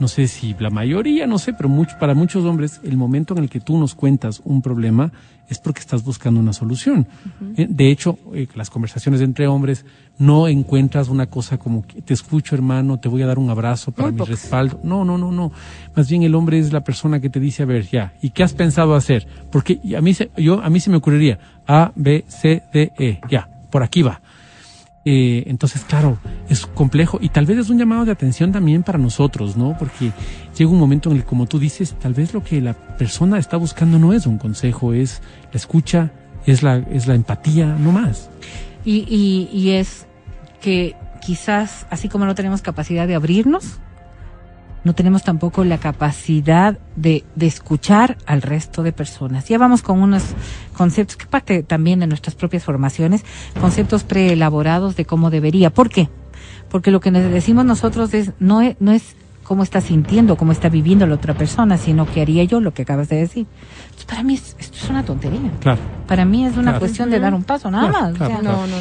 no 0.00 0.08
sé 0.08 0.28
si 0.28 0.54
la 0.58 0.70
mayoría, 0.70 1.26
no 1.26 1.38
sé, 1.38 1.52
pero 1.52 1.68
mucho, 1.68 1.96
para 1.98 2.14
muchos 2.14 2.44
hombres, 2.44 2.80
el 2.84 2.96
momento 2.96 3.34
en 3.36 3.44
el 3.44 3.50
que 3.50 3.60
tú 3.60 3.78
nos 3.78 3.94
cuentas 3.94 4.40
un 4.44 4.62
problema 4.62 5.12
es 5.48 5.58
porque 5.58 5.80
estás 5.80 6.04
buscando 6.04 6.40
una 6.40 6.52
solución. 6.52 7.06
Eh, 7.56 7.66
de 7.68 7.90
hecho, 7.90 8.18
eh, 8.34 8.46
las 8.54 8.70
conversaciones 8.70 9.20
entre 9.22 9.46
hombres 9.46 9.84
no 10.18 10.46
encuentras 10.46 11.08
una 11.08 11.26
cosa 11.26 11.58
como 11.58 11.84
te 12.04 12.12
escucho 12.12 12.54
hermano, 12.54 12.98
te 12.98 13.08
voy 13.08 13.22
a 13.22 13.26
dar 13.26 13.38
un 13.38 13.48
abrazo 13.48 13.92
para 13.92 14.10
mi 14.10 14.24
respaldo. 14.24 14.80
No, 14.82 15.04
no, 15.04 15.16
no, 15.16 15.32
no. 15.32 15.52
Más 15.96 16.08
bien 16.10 16.22
el 16.22 16.34
hombre 16.34 16.58
es 16.58 16.72
la 16.72 16.84
persona 16.84 17.20
que 17.20 17.30
te 17.30 17.40
dice, 17.40 17.62
a 17.62 17.66
ver, 17.66 17.88
ya, 17.88 18.12
¿y 18.20 18.30
qué 18.30 18.42
has 18.42 18.52
pensado 18.52 18.94
hacer? 18.94 19.26
Porque 19.50 19.80
a 19.96 20.00
mí 20.00 20.12
se, 20.12 20.30
yo, 20.36 20.62
a 20.62 20.68
mí 20.68 20.80
se 20.80 20.90
me 20.90 20.96
ocurriría 20.96 21.38
A, 21.66 21.92
B, 21.96 22.24
C, 22.28 22.62
D, 22.72 22.92
E, 22.98 23.20
ya, 23.30 23.48
por 23.70 23.82
aquí 23.82 24.02
va. 24.02 24.20
Eh, 25.10 25.44
entonces, 25.46 25.84
claro, 25.84 26.18
es 26.50 26.66
complejo 26.66 27.18
y 27.22 27.30
tal 27.30 27.46
vez 27.46 27.56
es 27.56 27.70
un 27.70 27.78
llamado 27.78 28.04
de 28.04 28.12
atención 28.12 28.52
también 28.52 28.82
para 28.82 28.98
nosotros, 28.98 29.56
¿no? 29.56 29.74
Porque 29.78 30.12
llega 30.54 30.70
un 30.70 30.78
momento 30.78 31.08
en 31.08 31.16
el 31.16 31.22
que, 31.22 31.28
como 31.30 31.46
tú 31.46 31.58
dices, 31.58 31.94
tal 31.98 32.12
vez 32.12 32.34
lo 32.34 32.44
que 32.44 32.60
la 32.60 32.74
persona 32.74 33.38
está 33.38 33.56
buscando 33.56 33.98
no 33.98 34.12
es 34.12 34.26
un 34.26 34.36
consejo, 34.36 34.92
es 34.92 35.22
la 35.50 35.56
escucha, 35.56 36.12
es 36.44 36.62
la, 36.62 36.76
es 36.76 37.06
la 37.06 37.14
empatía, 37.14 37.74
no 37.80 37.90
más. 37.90 38.28
Y, 38.84 39.06
y, 39.08 39.48
y 39.50 39.70
es 39.70 40.06
que 40.60 40.94
quizás, 41.22 41.86
así 41.88 42.10
como 42.10 42.26
no 42.26 42.34
tenemos 42.34 42.60
capacidad 42.60 43.08
de 43.08 43.14
abrirnos, 43.14 43.80
no 44.84 44.94
tenemos 44.94 45.22
tampoco 45.22 45.64
la 45.64 45.78
capacidad 45.78 46.78
de, 46.96 47.24
de, 47.34 47.46
escuchar 47.46 48.16
al 48.26 48.42
resto 48.42 48.82
de 48.82 48.92
personas. 48.92 49.48
Ya 49.48 49.58
vamos 49.58 49.82
con 49.82 50.00
unos 50.00 50.22
conceptos 50.76 51.16
que 51.16 51.26
parte 51.26 51.62
también 51.62 52.00
de 52.00 52.06
nuestras 52.06 52.34
propias 52.34 52.64
formaciones, 52.64 53.24
conceptos 53.60 54.04
preelaborados 54.04 54.96
de 54.96 55.04
cómo 55.04 55.30
debería. 55.30 55.70
¿Por 55.70 55.90
qué? 55.90 56.08
Porque 56.70 56.90
lo 56.90 57.00
que 57.00 57.10
decimos 57.10 57.64
nosotros 57.64 58.12
es, 58.14 58.32
no 58.38 58.60
es, 58.60 58.76
no 58.80 58.92
es 58.92 59.16
cómo 59.48 59.62
está 59.62 59.80
sintiendo, 59.80 60.36
cómo 60.36 60.52
está 60.52 60.68
viviendo 60.68 61.06
la 61.06 61.14
otra 61.14 61.32
persona, 61.32 61.78
sino 61.78 62.04
que 62.04 62.20
haría 62.20 62.44
yo 62.44 62.60
lo 62.60 62.74
que 62.74 62.82
acabas 62.82 63.08
de 63.08 63.16
decir. 63.16 63.46
para 64.06 64.22
mí 64.22 64.34
esto 64.34 64.58
es 64.60 64.90
una 64.90 65.02
tontería. 65.02 65.50
Claro. 65.58 65.80
Para 66.06 66.26
mí 66.26 66.44
es 66.44 66.58
una 66.58 66.78
cuestión 66.78 67.08
de 67.08 67.18
dar 67.18 67.32
un 67.32 67.44
paso, 67.44 67.70
nada 67.70 67.88
más. 67.88 68.14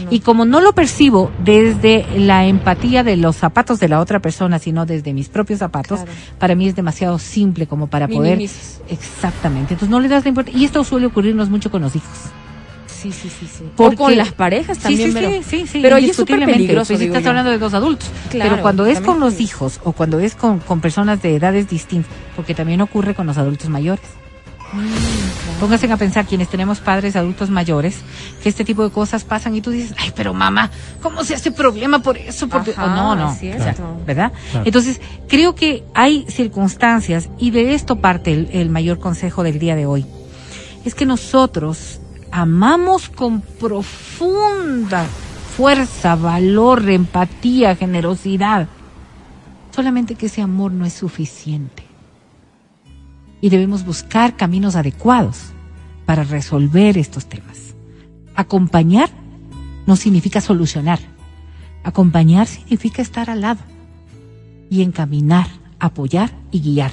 y 0.09 0.19
como 0.19 0.43
no 0.43 0.59
lo 0.59 0.73
percibo 0.73 1.31
desde 1.41 2.05
la 2.17 2.45
empatía 2.45 3.05
de 3.05 3.15
los 3.15 3.37
zapatos 3.37 3.79
de 3.79 3.87
la 3.87 4.01
otra 4.01 4.19
persona, 4.19 4.59
sino 4.59 4.85
desde 4.85 5.13
mis 5.13 5.29
propios 5.29 5.59
zapatos, 5.59 6.01
para 6.37 6.53
mí 6.53 6.67
es 6.67 6.75
demasiado 6.75 7.17
simple 7.17 7.65
como 7.65 7.87
para 7.87 8.09
poder... 8.09 8.37
Exactamente. 8.89 9.75
Entonces 9.75 9.89
no 9.89 10.01
le 10.01 10.09
das 10.09 10.25
la 10.25 10.29
importancia. 10.29 10.61
Y 10.61 10.65
esto 10.65 10.83
suele 10.83 11.05
ocurrirnos 11.05 11.49
mucho 11.49 11.71
con 11.71 11.81
los 11.81 11.95
hijos. 11.95 12.29
Sí, 13.01 13.11
sí, 13.11 13.29
sí, 13.29 13.47
sí. 13.47 13.63
Porque, 13.75 13.95
o 13.95 13.97
con 14.05 14.17
las 14.17 14.31
parejas 14.31 14.79
también. 14.79 15.13
Sí, 15.13 15.19
sí, 15.19 15.43
sí, 15.43 15.67
sí, 15.67 15.79
Pero 15.81 15.97
ahí 15.97 16.09
es 16.09 16.15
súper 16.15 16.43
peligroso. 16.45 16.93
Pues, 16.93 17.01
estás 17.05 17.25
hablando 17.25 17.51
de 17.51 17.59
dos 17.59 17.73
adultos. 17.73 18.09
pero 18.31 18.61
cuando 18.61 18.85
es 18.85 19.01
con 19.01 19.19
los 19.19 19.39
hijos 19.39 19.79
o 19.83 19.91
cuando 19.91 20.19
es 20.19 20.35
con, 20.35 20.59
con 20.59 20.81
personas 20.81 21.21
de 21.21 21.35
edades 21.35 21.69
distintas, 21.69 22.11
porque 22.35 22.55
también 22.55 22.81
ocurre 22.81 23.13
con 23.13 23.27
los 23.27 23.37
adultos 23.37 23.69
mayores. 23.69 24.05
Mm, 24.73 25.59
Pónganse 25.59 25.91
a 25.91 25.97
pensar 25.97 26.25
quienes 26.25 26.49
tenemos 26.49 26.79
padres 26.79 27.15
adultos 27.15 27.49
mayores 27.49 27.99
que 28.43 28.49
este 28.49 28.65
tipo 28.65 28.83
de 28.83 28.89
cosas 28.89 29.23
pasan 29.23 29.55
y 29.55 29.61
tú 29.61 29.71
dices, 29.71 29.95
ay, 29.97 30.11
pero 30.15 30.33
mamá, 30.33 30.69
¿cómo 31.01 31.23
se 31.23 31.35
hace 31.35 31.51
problema 31.51 31.99
por 31.99 32.17
eso? 32.17 32.49
Porque... 32.49 32.73
no, 32.75 33.15
no, 33.15 33.37
¿verdad? 34.05 34.33
Entonces, 34.65 34.99
creo 35.27 35.55
que 35.55 35.83
hay 35.93 36.25
circunstancias 36.27 37.29
y 37.39 37.51
de 37.51 37.73
esto 37.75 37.97
parte 37.97 38.49
el 38.51 38.69
mayor 38.69 38.99
consejo 38.99 39.43
del 39.43 39.57
día 39.57 39.75
de 39.75 39.85
hoy. 39.85 40.05
Es 40.83 40.95
que 40.95 41.05
nosotros 41.05 42.01
amamos 42.31 43.09
con 43.09 43.41
profunda 43.41 45.07
fuerza, 45.57 46.15
valor, 46.15 46.87
empatía, 46.87 47.75
generosidad. 47.75 48.67
Solamente 49.71 50.13
que 50.13 50.27
ese 50.27 50.43
amor 50.43 50.71
no 50.71 50.85
es 50.85 50.93
suficiente. 50.93 51.83
Y 53.41 53.49
debemos 53.49 53.83
buscar 53.83 54.35
caminos 54.35 54.75
adecuados 54.75 55.53
para 56.05 56.23
resolver 56.23 56.97
estos 56.99 57.25
temas. 57.25 57.75
Acompañar 58.35 59.09
no 59.87 59.95
significa 59.95 60.41
solucionar. 60.41 60.99
Acompañar 61.83 62.45
significa 62.45 63.01
estar 63.01 63.31
al 63.31 63.41
lado 63.41 63.61
y 64.69 64.83
encaminar, 64.83 65.47
apoyar 65.79 66.31
y 66.51 66.61
guiar. 66.61 66.91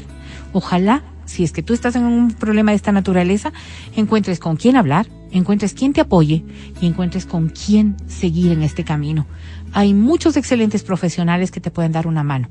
Ojalá, 0.55 1.03
si 1.27 1.45
es 1.45 1.53
que 1.53 1.63
tú 1.63 1.75
estás 1.75 1.97
en 1.97 2.05
un 2.05 2.33
problema 2.33 2.71
de 2.71 2.77
esta 2.77 2.93
naturaleza, 2.93 3.53
encuentres 3.95 4.39
con 4.39 4.57
quién 4.57 4.77
hablar, 4.77 5.07
encuentres 5.39 5.75
quien 5.75 5.93
te 5.93 6.01
apoye 6.01 6.45
y 6.81 6.87
encuentres 6.87 7.27
con 7.27 7.49
quién 7.49 7.97
seguir 8.07 8.53
en 8.53 8.63
este 8.63 8.85
camino. 8.85 9.27
Hay 9.73 9.93
muchos 9.93 10.37
excelentes 10.37 10.83
profesionales 10.83 11.51
que 11.51 11.61
te 11.61 11.71
pueden 11.71 11.93
dar 11.93 12.07
una 12.07 12.23
mano. 12.23 12.49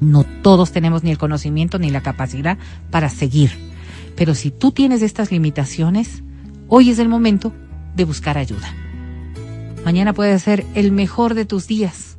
No 0.00 0.24
todos 0.24 0.72
tenemos 0.72 1.04
ni 1.04 1.10
el 1.10 1.18
conocimiento 1.18 1.78
ni 1.78 1.90
la 1.90 2.02
capacidad 2.02 2.58
para 2.90 3.08
seguir. 3.08 3.50
Pero 4.16 4.34
si 4.34 4.50
tú 4.50 4.72
tienes 4.72 5.02
estas 5.02 5.30
limitaciones, 5.30 6.22
hoy 6.68 6.90
es 6.90 6.98
el 6.98 7.08
momento 7.08 7.52
de 7.94 8.04
buscar 8.04 8.38
ayuda. 8.38 8.74
Mañana 9.84 10.12
puede 10.12 10.38
ser 10.38 10.66
el 10.74 10.92
mejor 10.92 11.34
de 11.34 11.44
tus 11.44 11.66
días 11.66 12.18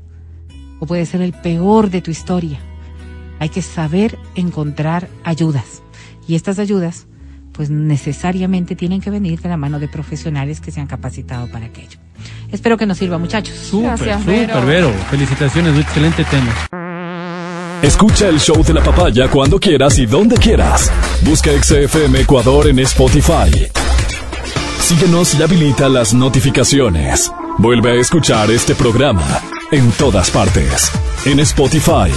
o 0.79 0.85
puede 0.85 1.05
ser 1.05 1.21
el 1.21 1.33
peor 1.33 1.89
de 1.89 2.01
tu 2.01 2.11
historia. 2.11 2.59
Hay 3.39 3.49
que 3.49 3.61
saber 3.61 4.17
encontrar 4.35 5.09
ayudas. 5.23 5.83
Y 6.27 6.35
estas 6.35 6.59
ayudas 6.59 7.07
pues 7.53 7.69
necesariamente 7.69 8.75
tienen 8.75 9.01
que 9.01 9.09
venir 9.09 9.39
de 9.41 9.49
la 9.49 9.57
mano 9.57 9.79
de 9.79 9.87
profesionales 9.87 10.61
que 10.61 10.71
se 10.71 10.79
han 10.79 10.87
capacitado 10.87 11.47
para 11.47 11.65
aquello. 11.65 11.99
Espero 12.51 12.77
que 12.77 12.85
nos 12.85 12.97
sirva, 12.97 13.17
muchachos. 13.17 13.55
Súper, 13.55 13.97
súper, 13.97 14.65
Vero. 14.65 14.91
Felicitaciones, 15.09 15.73
un 15.73 15.81
excelente 15.81 16.23
tema. 16.25 16.53
Escucha 17.81 18.27
el 18.27 18.39
show 18.39 18.63
de 18.63 18.75
la 18.75 18.83
papaya 18.83 19.27
cuando 19.27 19.59
quieras 19.59 19.97
y 19.97 20.05
donde 20.05 20.37
quieras. 20.37 20.91
Busca 21.23 21.49
XFM 21.51 22.21
Ecuador 22.21 22.67
en 22.67 22.77
Spotify. 22.79 23.67
Síguenos 24.79 25.33
y 25.39 25.41
habilita 25.41 25.89
las 25.89 26.13
notificaciones. 26.13 27.31
Vuelve 27.57 27.91
a 27.91 27.95
escuchar 27.95 28.51
este 28.51 28.75
programa 28.75 29.41
en 29.71 29.91
todas 29.93 30.29
partes. 30.29 30.91
En 31.25 31.39
Spotify, 31.39 32.11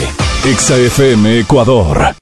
XFM 0.44 1.40
Ecuador. 1.40 2.12